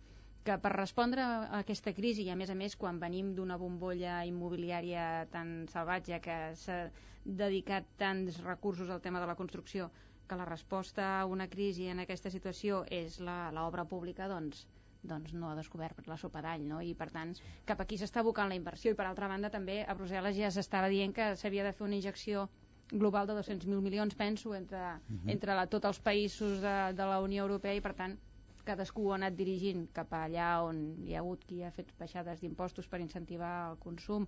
[0.46, 4.22] Que per respondre a aquesta crisi i a més a més quan venim d'una bombolla
[4.30, 6.84] immobiliària tan salvatge que s'ha
[7.26, 9.90] dedicat tants recursos al tema de la construcció
[10.28, 14.66] que la resposta a una crisi en aquesta situació és l'obra pública, doncs,
[15.02, 16.80] doncs no ha descobert la sopa d'all, no?
[16.82, 19.94] I per tant, cap aquí s'està abocant la inversió i per altra banda també a
[19.96, 22.48] Brussel·les ja s'estava dient que s'havia de fer una injecció
[22.90, 25.18] global de 200.000 milions, penso, entre, uh Mhm.
[25.24, 25.30] -huh.
[25.32, 28.18] entre la, tots els països de, de la Unió Europea i per tant
[28.64, 32.86] cadascú ha anat dirigint cap allà on hi ha hagut qui ha fet baixades d'impostos
[32.86, 34.26] per incentivar el consum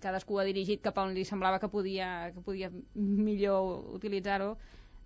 [0.00, 4.56] cadascú ha dirigit cap on li semblava que podia, que podia millor utilitzar-ho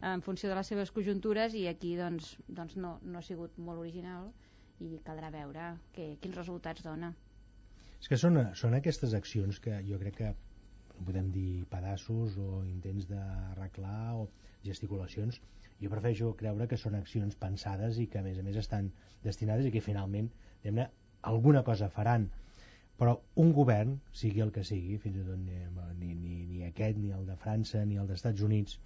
[0.03, 3.82] en funció de les seves conjuntures i aquí doncs, doncs no, no ha sigut molt
[3.84, 4.30] original
[4.82, 7.12] i caldrà veure que, quins resultats dona.
[8.03, 10.32] És que són, són aquestes accions que jo crec que
[11.07, 14.26] podem dir pedaços o intents d'arreglar o
[14.66, 15.38] gesticulacions
[15.82, 18.90] jo prefereixo creure que són accions pensades i que a més a més estan
[19.24, 20.28] destinades i que finalment
[21.30, 22.28] alguna cosa faran
[22.98, 27.11] però un govern, sigui el que sigui fins i tot ni, ni, ni aquest ni
[27.16, 28.78] el de França ni el dels Estats Units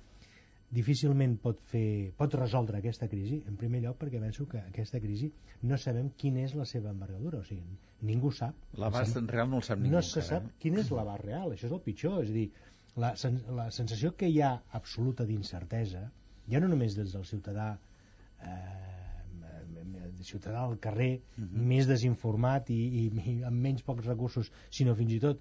[0.75, 5.31] difícilment pot, fer, pot resoldre aquesta crisi, en primer lloc perquè penso que aquesta crisi
[5.62, 8.57] no sabem quina és la seva envergadura, o sigui, ningú sap.
[8.81, 10.41] L'abast en real no el sap ningú No se encara.
[10.43, 12.47] sap quin és l'abast real, això és el pitjor, és a dir,
[12.97, 16.07] la, sen la sensació que hi ha absoluta d'incertesa,
[16.51, 17.73] ja no només des del ciutadà
[18.43, 18.97] eh,
[20.27, 21.62] ciutadà al carrer uh -huh.
[21.71, 25.41] més desinformat i, i, i amb menys pocs recursos, sinó fins i tot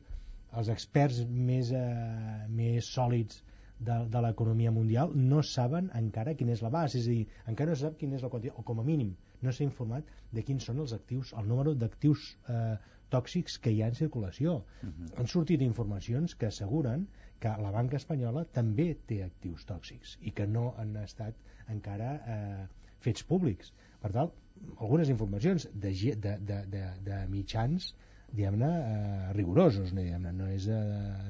[0.53, 3.43] els experts més, eh, més sòlids
[3.79, 7.73] de, de l'economia mundial no saben encara quin és la base, és a dir, encara
[7.73, 10.65] no sap quina és la quantitat, o com a mínim no s'ha informat de quins
[10.69, 12.75] són els actius, el número d'actius eh,
[13.13, 14.55] tòxics que hi ha en circulació.
[14.81, 15.11] Uh -huh.
[15.19, 17.07] Han sortit informacions que asseguren
[17.39, 21.35] que la banca espanyola també té actius tòxics i que no han estat
[21.67, 22.67] encara eh,
[22.99, 23.73] fets públics.
[24.01, 24.31] Per tant,
[24.79, 27.93] algunes informacions de, de, de, de, de mitjans
[28.35, 30.79] diguem-ne, eh, rigorosos, diguem no és de,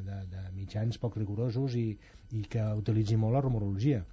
[0.07, 1.87] de, de mitjans poc rigorosos i,
[2.33, 4.03] i que utilitzi molt la rumorologia.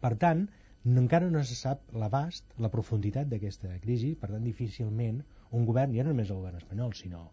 [0.00, 0.46] Per tant,
[0.84, 5.22] no, encara no se sap l'abast, la profunditat d'aquesta crisi, per tant, difícilment
[5.54, 7.30] un govern, ja no només el govern espanyol, sinó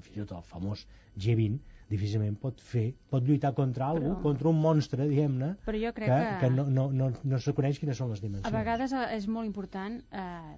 [0.00, 0.84] fins i tot el famós
[1.18, 1.56] G20,
[1.90, 6.50] difícilment pot fer, pot lluitar contra algú, Però- contra un monstre, diguem-ne, que, que- que
[6.54, 8.54] no, no, no, no se coneix quines són les A dimensions.
[8.54, 10.56] vegades eh, és molt important eh,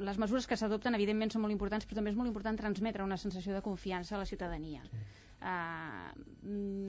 [0.00, 3.18] les mesures que s'adopten evidentment són molt importants però també és molt important transmetre una
[3.20, 5.00] sensació de confiança a la ciutadania sí.
[5.40, 6.10] uh,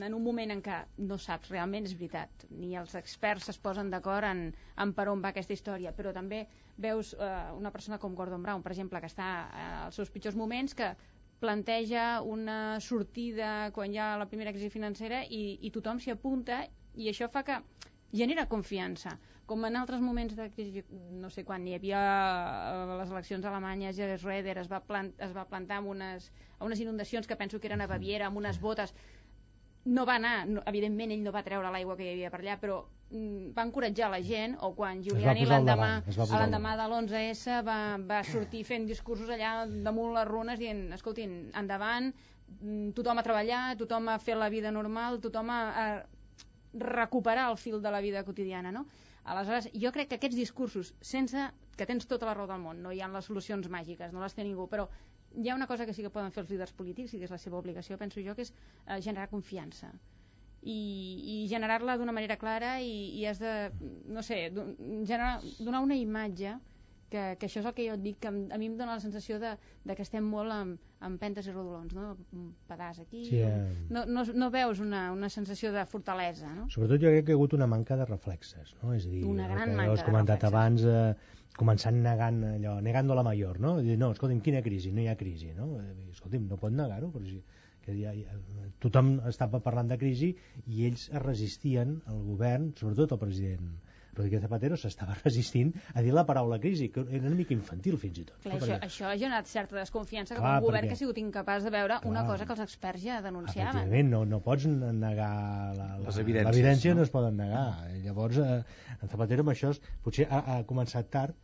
[0.07, 0.79] en un moment en què
[1.09, 4.45] no saps realment, és veritat ni els experts es posen d'acord en,
[4.77, 6.45] en per on va aquesta història però també
[6.77, 10.39] veus uh, una persona com Gordon Brown per exemple, que està uh, als seus pitjors
[10.39, 10.93] moments que
[11.43, 16.63] planteja una sortida quan hi ha la primera crisi financera i, i tothom s'hi apunta
[16.95, 17.59] i això fa que
[18.13, 20.83] genera confiança com en altres moments de crisi,
[21.19, 25.33] no sé, quan hi havia eh, les eleccions alemanyes i Schroeder es va, plant, es
[25.35, 26.29] va plantar amb unes,
[26.59, 28.95] a unes inundacions que penso que eren a Baviera amb unes botes.
[29.83, 32.55] No va anar, no, evidentment ell no va treure l'aigua que hi havia per allà,
[32.61, 32.79] però
[33.11, 35.43] mm, va encoratjar la gent, o quan Giuliani
[36.31, 42.13] l'endemà de l'11S va, va sortir fent discursos allà damunt les runes dient, escoltin, endavant,
[42.61, 45.87] mm, tothom a treballar, tothom a fer la vida normal, tothom a, a
[46.73, 48.87] recuperar el fil de la vida quotidiana, no?
[49.23, 51.45] Aleshores, jo crec que aquests discursos, sense
[51.77, 54.35] que tens tota la raó del món, no hi ha les solucions màgiques, no les
[54.35, 54.89] té ningú, però
[55.35, 57.31] hi ha una cosa que sí que poden fer els líders polítics i que és
[57.33, 59.93] la seva obligació, penso jo, que és eh, generar confiança.
[60.63, 60.75] I,
[61.33, 63.53] i generar-la d'una manera clara i, i has de,
[64.07, 66.53] no sé, generar, donar una imatge
[67.11, 69.03] que, que això és el que jo et dic, que a mi em dóna la
[69.03, 72.13] sensació de, de que estem molt amb, amb pentes i rodolons, no?
[72.33, 73.87] Un pedaç aquí, Sí, eh.
[73.93, 76.67] no, no, no veus una, una sensació de fortalesa, no?
[76.73, 78.93] Sobretot jo crec que hi ha hagut una manca de reflexes, no?
[78.97, 81.13] És a dir, Una gran manca has comentat abans, eh,
[81.59, 83.75] començant negant allò, negando la major, no?
[83.83, 84.91] Dir, no, escolti'm, quina crisi?
[84.95, 85.73] No hi ha crisi, no?
[85.81, 87.41] Eh, Escolti'm, no pot negar-ho, però si,
[87.83, 88.37] que ja, ja,
[88.79, 90.31] tothom estava parlant de crisi
[90.65, 93.73] i ells es resistien, el govern, sobretot el president
[94.15, 98.19] Rodríguez Zapatero s'estava resistint a dir la paraula crisi, que era una mica infantil fins
[98.21, 98.37] i tot.
[98.43, 98.59] Clar, no?
[98.61, 101.01] això, Perquè- això ha generat certa desconfiança cap Clar, a un govern perquè- que ha
[101.03, 102.27] sigut incapaç de veure una Clar.
[102.31, 103.69] cosa que els experts ja denunciaven.
[103.73, 105.31] Efectivament, no, no pots negar
[105.77, 107.01] la, la, Les evidències, l'evidència no?
[107.01, 107.03] no?
[107.09, 107.65] es poden negar
[108.03, 108.63] llavors eh,
[109.01, 111.35] en Zapatero amb això potser ha, ha començat tard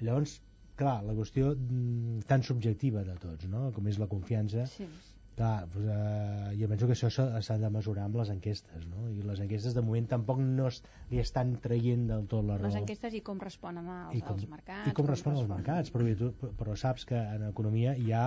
[0.00, 0.38] llavors,
[0.76, 3.68] clar, la qüestió mm, tan subjectiva de tots no?
[3.72, 4.88] com és la confiança sí.
[5.34, 9.08] Clar, doncs, eh, jo penso que això s'ha de mesurar amb les enquestes no?
[9.10, 12.68] i les enquestes de moment tampoc no es, li estan traient del tot la raó
[12.70, 14.90] Les enquestes i com responen als, I com, als mercats.
[14.90, 18.26] i com responen els mercats però, tu, però saps que en economia hi ha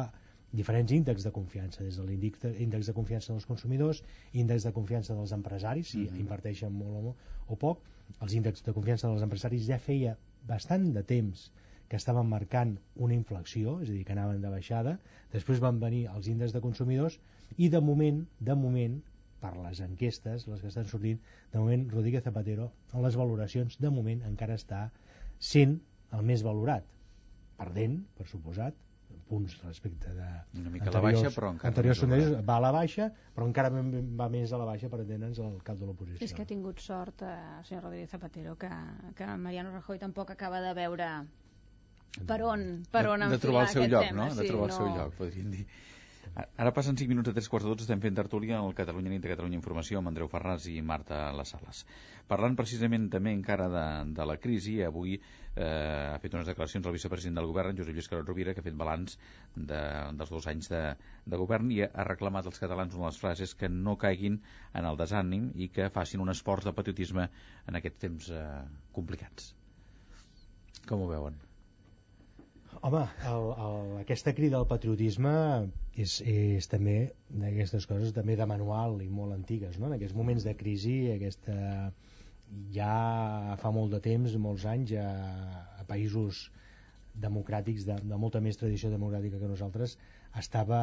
[0.52, 4.04] diferents índexs de confiança des de l'índex de, índex de confiança dels consumidors
[4.34, 6.20] índex de confiança dels empresaris si Mhm.
[6.24, 7.16] inverteixen molt o,
[7.48, 7.84] o poc
[8.22, 11.52] els índexs de confiança dels empresaris ja feia bastant de temps
[11.88, 14.98] que estaven marcant una inflexió, és a dir, que anaven de baixada,
[15.34, 17.20] després van venir els índexs de consumidors
[17.58, 18.98] i de moment, de moment,
[19.42, 21.22] per les enquestes, les que estan sortint,
[21.54, 24.88] de moment Rodríguez Zapatero, en les valoracions, de moment encara està
[25.38, 25.78] sent
[26.18, 26.86] el més valorat,
[27.60, 28.76] perdent, per suposat,
[29.28, 30.28] punts respecte de
[30.60, 33.72] una mica a la baixa però encara anteriors sondeig va a la baixa però encara
[33.72, 36.24] va més a la baixa per entendre'ns el cap de l'oposició.
[36.24, 37.34] És que ha tingut sort eh,
[37.68, 38.72] senyor Rodríguez Zapatero que,
[39.18, 41.10] que Mariano Rajoy tampoc acaba de veure
[42.28, 44.24] per on, per on de, de trobar el seu lloc, tema.
[44.24, 44.34] no?
[44.36, 44.74] de sí, trobar no...
[44.74, 45.68] el seu lloc, podríem dir
[46.38, 49.24] Ara passen 5 minuts a 3 quarts de 12, estem fent tertúlia al Catalunya Nit
[49.24, 51.80] de Catalunya Informació amb Andreu Ferraz i Marta Les Sales.
[52.30, 53.86] Parlant precisament també encara de,
[54.20, 55.24] de la crisi, avui eh,
[55.64, 58.78] ha fet unes declaracions el vicepresident del govern, Josep Lluís Carot Rovira, que ha fet
[58.78, 59.18] balanç
[59.56, 59.82] de,
[60.20, 60.84] dels dos anys de,
[61.26, 64.38] de govern i ha reclamat als catalans una de les frases que no caiguin
[64.78, 67.30] en el desànim i que facin un esforç de patriotisme
[67.66, 68.48] en aquests temps eh,
[68.94, 69.56] complicats.
[70.86, 71.47] Com ho veuen?
[72.82, 75.32] Home, el, el, aquesta crida al patriotisme
[75.98, 76.98] és, és també
[77.30, 79.90] d'aquestes coses també de manual i molt antigues, no?
[79.90, 81.58] En aquests moments de crisi, aquesta
[82.76, 85.08] ja fa molt de temps, molts anys, a,
[85.82, 86.48] a països
[87.18, 89.98] democràtics de, de molta més tradició democràtica que nosaltres,
[90.38, 90.82] estava,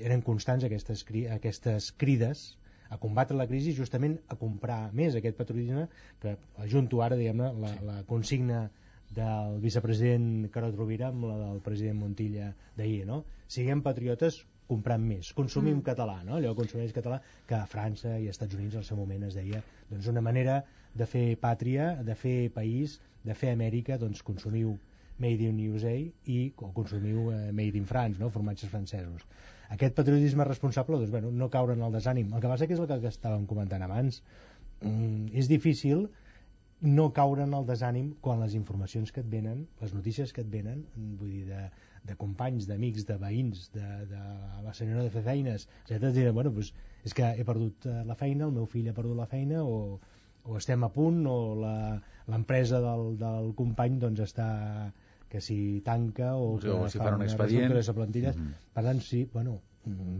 [0.00, 1.04] eren constants aquestes,
[1.36, 2.46] aquestes crides
[2.92, 5.86] a combatre la crisi justament a comprar més aquest patriotisme
[6.20, 8.66] que ajunto ara diguem-ne la, la consigna
[9.16, 13.22] del vicepresident Carot Rovira amb la del president Montilla d'ahir, no?
[13.52, 15.86] Siguem patriotes comprant més, consumim mm.
[15.86, 16.38] català, no?
[16.38, 19.60] Allò consumeix català que a França i als Estats Units al seu moment es deia
[19.90, 20.62] doncs una manera
[20.94, 24.78] de fer pàtria, de fer país, de fer Amèrica, doncs consumiu
[25.22, 25.92] Made in USA
[26.32, 28.30] i o consumiu eh, Made in France, no?
[28.32, 29.26] formatges francesos.
[29.72, 32.32] Aquest patriotisme responsable, doncs, bueno, no caure en el desànim.
[32.32, 34.22] El que passa que és el que estàvem comentant abans.
[34.82, 36.08] Mm, és difícil
[36.82, 40.50] no caure en el desànim quan les informacions que et venen, les notícies que et
[40.50, 40.82] venen,
[41.18, 41.60] vull dir, de,
[42.10, 44.22] de companys, d'amics, de veïns, de, de
[44.64, 46.08] la senyora de fer feines, etc.
[46.10, 46.72] Et diuen, bueno, pues,
[47.06, 50.00] és que he perdut eh, la feina, el meu fill ha perdut la feina, o,
[50.42, 54.48] o estem a punt, o l'empresa del, del company doncs està
[55.32, 58.36] que si tanca o, o que si fa un expedient de plantilles.
[58.36, 58.72] Mm -hmm.
[58.74, 59.60] Per tant, sí, bueno,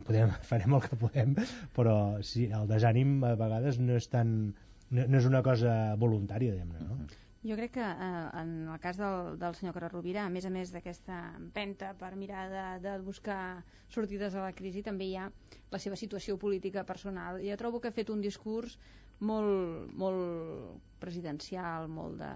[0.06, 1.34] podem, farem el que podem,
[1.76, 4.54] però sí, el desànim a vegades no és tan
[4.92, 7.02] no, no és una cosa voluntària, diguem-ne, no?
[7.42, 10.50] Jo crec que eh, en el cas del, del senyor Carles Rovira, a més a
[10.54, 15.26] més d'aquesta empenta per mirar de, de buscar sortides a la crisi, també hi ha
[15.72, 17.40] la seva situació política personal.
[17.42, 18.78] Jo trobo que ha fet un discurs
[19.26, 22.30] molt, molt presidencial, molt de,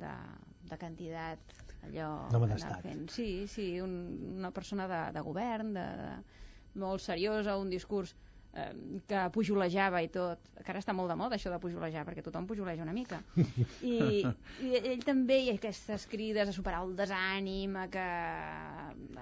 [0.00, 0.14] de,
[0.72, 2.44] de candidat, allò no
[2.80, 3.06] fent.
[3.12, 3.94] Sí, sí, un,
[4.38, 6.10] una persona de, de govern, de, de,
[6.80, 8.14] molt seriosa, un discurs
[8.50, 12.48] que pujolejava i tot, que ara està molt de moda això de pujolejar, perquè tothom
[12.50, 13.20] pujoleja una mica.
[13.86, 14.24] I,
[14.66, 18.06] i ell també, i aquestes crides a superar el desànim, a que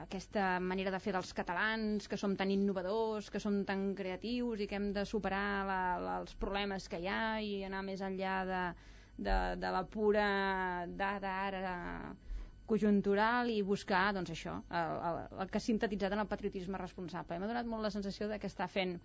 [0.07, 4.69] aquesta manera de fer dels catalans, que som tan innovadors, que som tan creatius i
[4.71, 8.39] que hem de superar la, la, els problemes que hi ha i anar més enllà
[8.49, 8.63] de,
[9.19, 10.31] de, de la pura
[10.89, 11.77] dada ara
[12.69, 17.39] conjuntural i buscar, doncs això, el, el, el que ha sintetitzat en el patriotisme responsable.
[17.41, 18.99] M'ha donat molt la sensació de que està fent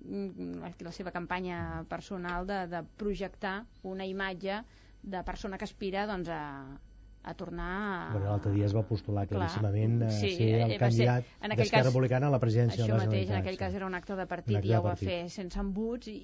[0.00, 4.62] la seva campanya personal de, de projectar una imatge
[5.02, 6.78] de persona que aspira doncs, a,
[7.22, 8.12] a tornar a...
[8.12, 12.34] Bueno, l'altre dia es va postular claríssimament a sí, ser el candidat d'Esquerra Republicana a
[12.34, 13.12] la presidència de la Generalitat.
[13.12, 15.20] Això mateix, en aquell cas era un acte de partit i ja ho va fer
[15.34, 16.16] sense embuts i,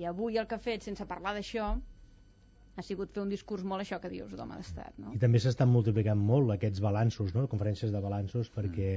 [0.00, 1.72] i avui el que ha fet sense parlar d'això
[2.78, 4.94] ha sigut fer un discurs molt això que dius d'home d'estat.
[5.02, 5.12] No?
[5.16, 7.48] I també s'estan multiplicant molt aquests balanços, no?
[7.50, 8.92] conferències de balanços, perquè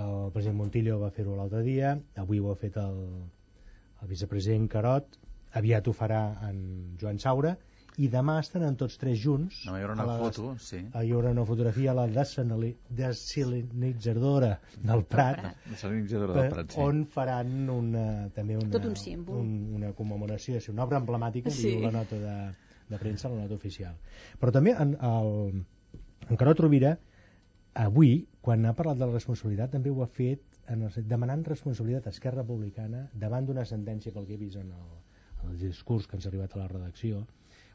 [0.00, 1.92] el president Montillo va fer-ho l'altre dia,
[2.22, 3.02] avui ho ha fet el,
[4.02, 5.06] el vicepresident Carot,
[5.58, 6.56] aviat ho farà en
[7.00, 7.52] Joan Saura,
[8.00, 10.80] i demà estaran tots tres junts no, hi haurà una la, foto sí.
[10.80, 16.80] hi haurà una fotografia a la desalinitzadora del Prat, desalinitzadora del Prat sí.
[16.80, 21.52] on faran una, també una, tot un símbol un, una commemoració, és una obra emblemàtica
[21.52, 21.68] sí.
[21.68, 22.56] diu la nota de,
[22.88, 23.96] de premsa, la nota oficial.
[24.40, 25.62] Però també en, el,
[26.28, 26.96] en Carot Rovira,
[27.74, 32.06] avui, quan ha parlat de la responsabilitat, també ho ha fet en el, demanant responsabilitat
[32.06, 34.90] a Esquerra Republicana davant d'una sentència pel que he vist en el,
[35.42, 37.24] en el discurs que ens ha arribat a la redacció,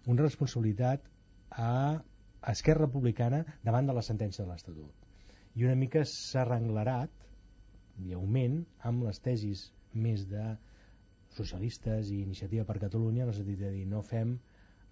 [0.06, 1.08] una responsabilitat
[1.52, 1.72] a
[2.54, 5.08] Esquerra Republicana davant de la sentència de l'Estatut.
[5.58, 7.12] I una mica s'ha arrenglarat,
[8.06, 10.52] i augment, amb les tesis més de
[11.34, 14.38] socialistes i Iniciativa per Catalunya en el sentit de dir no fem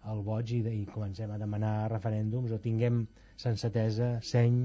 [0.09, 3.03] el boig i, i comencem a demanar referèndums o tinguem
[3.41, 4.57] sensatesa, seny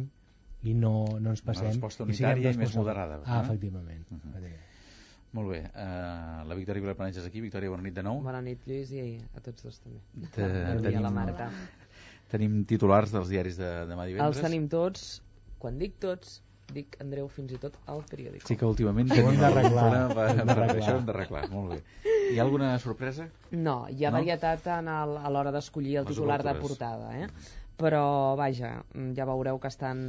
[0.63, 1.65] i no, no ens passem.
[1.69, 3.21] Una resposta unitària i, i més moderada.
[3.25, 4.07] Ah, efectivament.
[4.11, 4.29] Uh -huh.
[4.29, 4.67] efectivament.
[5.33, 5.61] Molt bé.
[5.63, 7.41] Uh, la Victòria Vilaplaneig és aquí.
[7.41, 8.21] Victòria, bona nit de nou.
[8.23, 10.01] Bona nit, Lluís, i a tots dos també.
[10.35, 10.43] Te,
[10.83, 11.51] tenim, la Marta.
[12.31, 14.37] Tenim titulars dels diaris de demà divendres.
[14.37, 15.23] Els tenim tots.
[15.59, 16.43] Quan dic tots,
[16.73, 18.43] dic Andreu fins i tot al periòdic.
[18.47, 21.83] Sí que últimament tenim d'arreglar, un problema per, això hem d'arreglar, molt bé.
[22.33, 23.29] Hi ha alguna sorpresa?
[23.51, 24.17] No, hi ha No?
[24.19, 26.79] varietat en el, a l'hora d'escollir el Les titular de obertures.
[26.79, 27.29] portada, eh?
[27.81, 28.70] Però vaja,
[29.16, 30.01] ja veureu que estan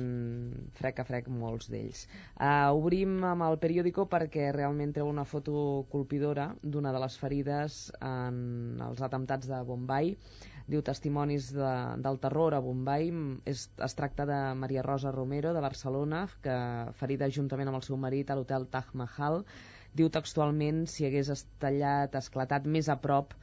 [0.76, 2.04] frec a frec molts d'ells.
[2.36, 7.82] Uh, obrim amb el periòdico perquè realment treu una foto colpidora d'una de les ferides
[8.04, 10.16] en els atemptats de Bombay.
[10.72, 11.72] Diu testimonis de,
[12.04, 13.10] del terror a Bombay.
[13.50, 16.58] És, es tracta de Maria Rosa Romero, de Barcelona, que
[17.00, 19.42] ferida juntament amb el seu marit a l'hotel Taj Mahal.
[19.96, 23.34] Diu textualment si hagués estallat, esclatat més a prop,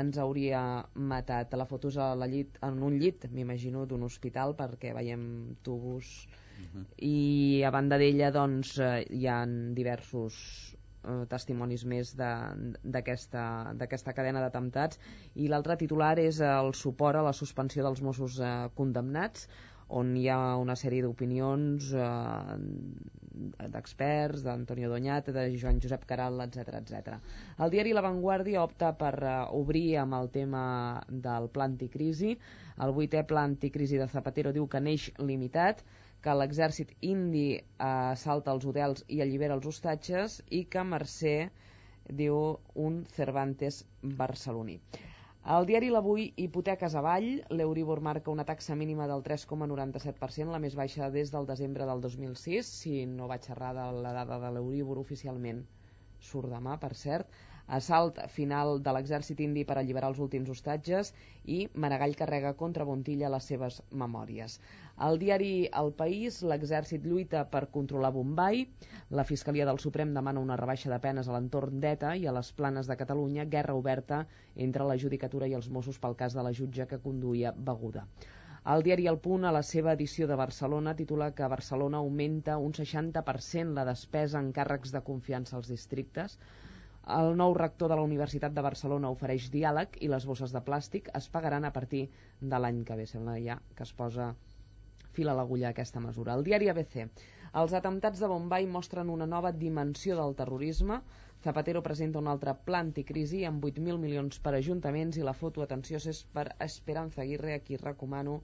[0.00, 0.62] ens hauria
[1.12, 1.54] matat.
[1.58, 5.22] La foto és a la llit, en un llit, m'imagino, d'un hospital, perquè veiem
[5.66, 6.10] tubos.
[7.04, 9.42] I a banda d'ella, doncs, eh, hi ha
[9.76, 10.36] diversos
[11.04, 15.00] eh, testimonis més d'aquesta cadena d'atemptats
[15.34, 19.48] i l'altre titular és el suport a la suspensió dels Mossos eh, condemnats
[19.88, 22.56] on hi ha una sèrie d'opinions eh,
[23.70, 27.18] d'experts, d'Antonio Doñate, de Joan Josep Caral, etc etc.
[27.62, 30.64] El diari La Vanguardia opta per eh, obrir amb el tema
[31.08, 32.34] del pla anticrisi.
[32.82, 35.84] El vuitè pla anticrisi de Zapatero diu que neix limitat,
[36.24, 41.36] que l'exèrcit indi eh, salta els hotels i allibera els hostatges i que Mercè
[42.22, 42.40] diu
[42.88, 44.80] un Cervantes barceloní.
[45.54, 47.26] El diari L'Avui, hipoteques avall,
[47.58, 52.70] l'Euribor marca una taxa mínima del 3,97%, la més baixa des del desembre del 2006,
[52.80, 55.60] si no vaig errar de la dada de l'Euribor oficialment
[56.30, 57.30] surt demà, per cert,
[57.78, 61.12] assalt final de l'exèrcit indi per alliberar els últims hostatges
[61.58, 64.58] i Maragall carrega contra Montilla les seves memòries.
[64.96, 68.62] Al diari El País, l'exèrcit lluita per controlar Bombay,
[69.18, 72.48] la Fiscalia del Suprem demana una rebaixa de penes a l'entorn d'ETA i a les
[72.60, 74.22] planes de Catalunya, guerra oberta
[74.68, 78.06] entre la judicatura i els Mossos pel cas de la jutge que conduïa beguda.
[78.74, 82.72] El diari El Punt, a la seva edició de Barcelona, titula que Barcelona augmenta un
[82.80, 86.40] 60% la despesa en càrrecs de confiança als districtes.
[87.20, 91.12] El nou rector de la Universitat de Barcelona ofereix diàleg i les bosses de plàstic
[91.20, 92.06] es pagaran a partir
[92.40, 93.06] de l'any que ve.
[93.06, 94.32] Sembla ja que es posa
[95.16, 96.34] fil a l'agulla aquesta mesura.
[96.38, 97.06] El diari ABC.
[97.62, 101.00] Els atemptats de Bombay mostren una nova dimensió del terrorisme.
[101.44, 106.00] Zapatero presenta un altre pla anticrisi amb 8.000 milions per ajuntaments i la foto, atenció,
[106.12, 108.40] és per Esperanza Aguirre, a qui recomano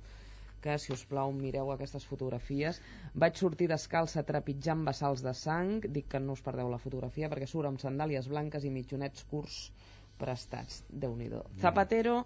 [0.62, 2.78] que, si us plau, mireu aquestes fotografies.
[3.24, 7.48] Vaig sortir descalça trepitjant vessals de sang, dic que no us perdeu la fotografia perquè
[7.50, 9.58] surt amb sandàlies blanques i mitjonets curts
[10.22, 10.84] prestats.
[10.88, 11.28] déu nhi
[11.60, 12.22] Zapatero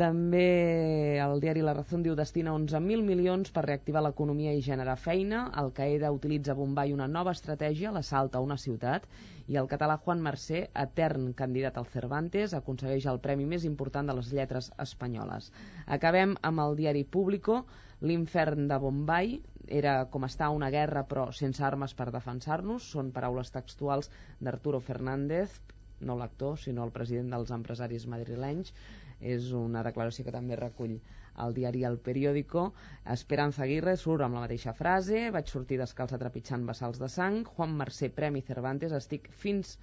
[0.00, 5.42] també el diari La Razón diu destina 11.000 milions per reactivar l'economia i generar feina.
[5.62, 9.04] El Qaeda utilitza Bombay una nova estratègia, l'assalt a una ciutat,
[9.52, 14.16] i el català Juan Mercè, etern candidat al Cervantes, aconsegueix el premi més important de
[14.16, 15.50] les lletres espanyoles.
[15.98, 17.64] Acabem amb el diari Público.
[18.00, 19.36] L'infern de Bombay
[19.82, 22.88] era com està una guerra però sense armes per defensar-nos.
[22.94, 24.08] Són paraules textuals
[24.40, 25.60] d'Arturo Fernández,
[26.00, 28.72] no l'actor, sinó el president dels empresaris madrilenys.
[29.20, 30.96] És una declaració que també recull
[31.44, 32.66] el diari El Periódico.
[33.14, 35.28] Esperanza Aguirre surt amb la mateixa frase.
[35.36, 37.42] Vaig sortir descalça trepitjant vessals de sang.
[37.56, 38.96] Juan Mercè, Premi Cervantes.
[39.00, 39.76] Estic fins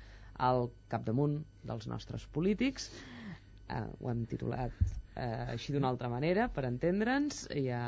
[0.49, 2.91] al capdamunt dels nostres polítics.
[3.69, 4.73] Eh, ho hem titulat
[5.17, 7.81] eh, així d'una altra manera, per entendre'ns, i, ja,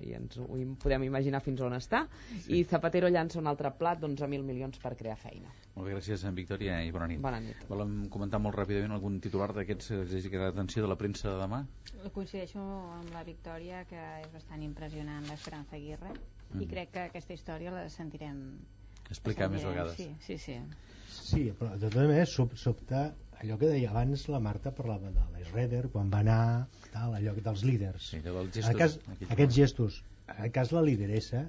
[0.00, 0.46] i ens ho
[0.82, 2.04] podem imaginar fins on està.
[2.48, 5.50] I Zapatero llança un altre plat d'11.000 milions per crear feina.
[5.74, 7.20] Molt bé, gràcies, en Victòria, i bona nit.
[7.22, 7.60] Bona nit.
[7.68, 11.30] Volem comentar molt ràpidament algun titular d'aquests que us hagi quedat l'atenció de la premsa
[11.30, 11.64] de demà?
[12.14, 12.60] Coincideixo
[12.98, 16.14] amb la Victòria, que és bastant impressionant l'Esperanza Aguirre,
[16.54, 16.68] i Mhm.
[16.70, 18.58] crec que aquesta història la sentirem...
[19.10, 19.96] Explicar la més vegades.
[19.96, 20.54] Sí, sí, sí.
[21.10, 25.22] Sí, però de totes maneres sob, sobta allò que deia abans la Marta parlava de
[25.38, 28.98] l'Schroeder quan va anar tal, allò dels líders Sí, dels en gestos, cas,
[29.30, 31.46] aquests gestos en el cas la lideressa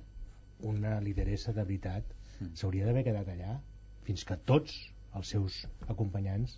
[0.62, 2.56] una lideressa de veritat Mm.
[2.58, 3.60] s'hauria d'haver quedat allà
[4.04, 4.74] fins que tots
[5.14, 5.60] els seus
[5.94, 6.56] acompanyants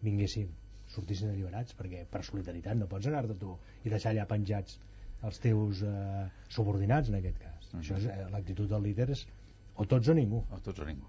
[0.00, 0.48] vinguessin
[0.88, 3.52] sortissin alliberats perquè per solidaritat no pots anar-te tu
[3.84, 4.78] i deixar allà penjats
[5.22, 7.80] els teus eh, subordinats en aquest cas Mhm.
[7.82, 9.26] això és eh, l'actitud del líder és
[9.76, 11.06] o tots o ningú O tots o ningú.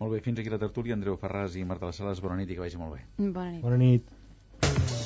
[0.00, 0.96] Molt bé, fins aquí la tertúlia.
[0.98, 3.04] Andreu Ferràs i Marta Les Sales, bona nit i que vagi molt bé.
[3.18, 3.62] Bona nit.
[3.62, 5.01] bona nit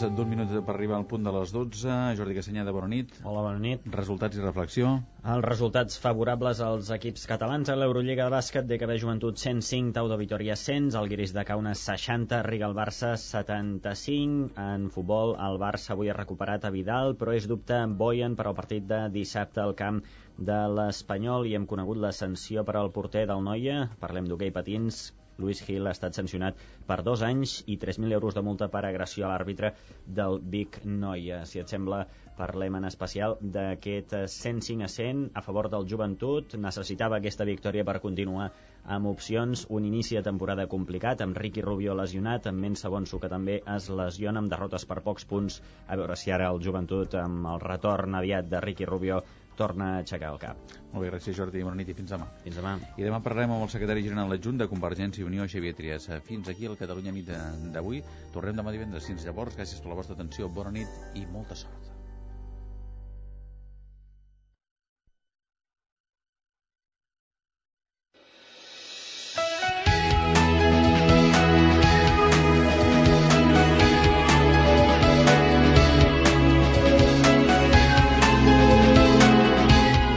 [0.00, 1.96] Més d'un minut per arribar al punt de les 12.
[2.16, 3.10] Jordi Cassanyada, bona nit.
[3.20, 3.82] Hola, bona nit.
[3.92, 4.92] Resultats i reflexió.
[5.32, 10.18] Els resultats favorables als equips catalans a l'Eurolliga de bàsquet, DKB Joventut 105, Tau de
[10.22, 14.54] Vitoria 100, el Guiris de Kaunas 60, Riga el Barça 75.
[14.70, 18.56] En futbol, el Barça avui ha recuperat a Vidal, però és dubte Boyen per al
[18.56, 20.00] partit de dissabte al camp
[20.40, 23.82] de l'Espanyol i hem conegut la sanció per al porter del Noia.
[24.00, 25.10] Parlem d'hoquei patins.
[25.40, 29.26] Luis Gil ha estat sancionat per dos anys i 3.000 euros de multa per agressió
[29.26, 29.72] a l'àrbitre
[30.06, 31.44] del Vic Noia.
[31.48, 32.04] Si et sembla,
[32.40, 36.54] parlem en especial d'aquest 105 a 100 a favor del joventut.
[36.66, 38.50] Necessitava aquesta victòria per continuar
[38.84, 39.66] amb opcions.
[39.68, 43.90] Un inici de temporada complicat, amb Ricky Rubio lesionat, amb Mensa Bonso, que també es
[43.90, 45.60] lesiona, amb derrotes per pocs punts.
[45.88, 49.20] A veure si ara el joventut, amb el retorn aviat de Ricky Rubio,
[49.58, 50.60] torna a aixecar el cap.
[50.92, 52.26] Molt bé, gràcies Jordi, bona nit i fins demà.
[52.44, 52.76] Fins demà.
[52.96, 56.08] I demà parlarem amb el secretari general adjunt de Convergència i Unió, Xavier Trias.
[56.26, 57.30] Fins aquí el Catalunya nit
[57.74, 58.02] d'avui.
[58.34, 59.06] Tornem demà divendres.
[59.10, 61.89] Fins llavors, gràcies per la vostra atenció, bona nit i molta sort.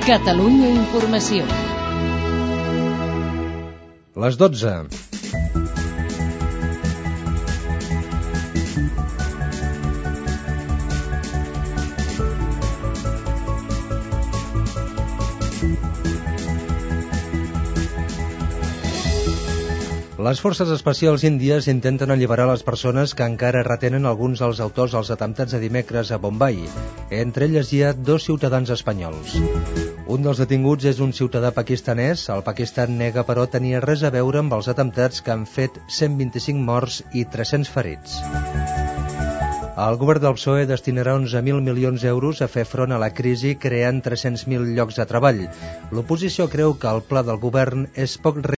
[0.03, 1.45] Catalunya Informació.
[4.19, 4.71] Les 12.
[20.23, 25.15] Les forces especials índies intenten alliberar les persones que encara retenen alguns dels autors dels
[25.15, 26.59] atemptats de dimecres a Bombay.
[27.23, 29.39] Entre elles hi ha dos ciutadans espanyols.
[30.03, 32.25] Un dels detinguts és un ciutadà pakistanès.
[32.33, 36.59] El Pakistan nega, però, tenir res a veure amb els atemptats que han fet 125
[36.59, 38.19] morts i 300 ferits.
[39.73, 44.03] El govern del PSOE destinarà 11.000 milions d'euros a fer front a la crisi creant
[44.05, 45.39] 300.000 llocs de treball.
[45.95, 48.43] L'oposició creu que el pla del govern és poc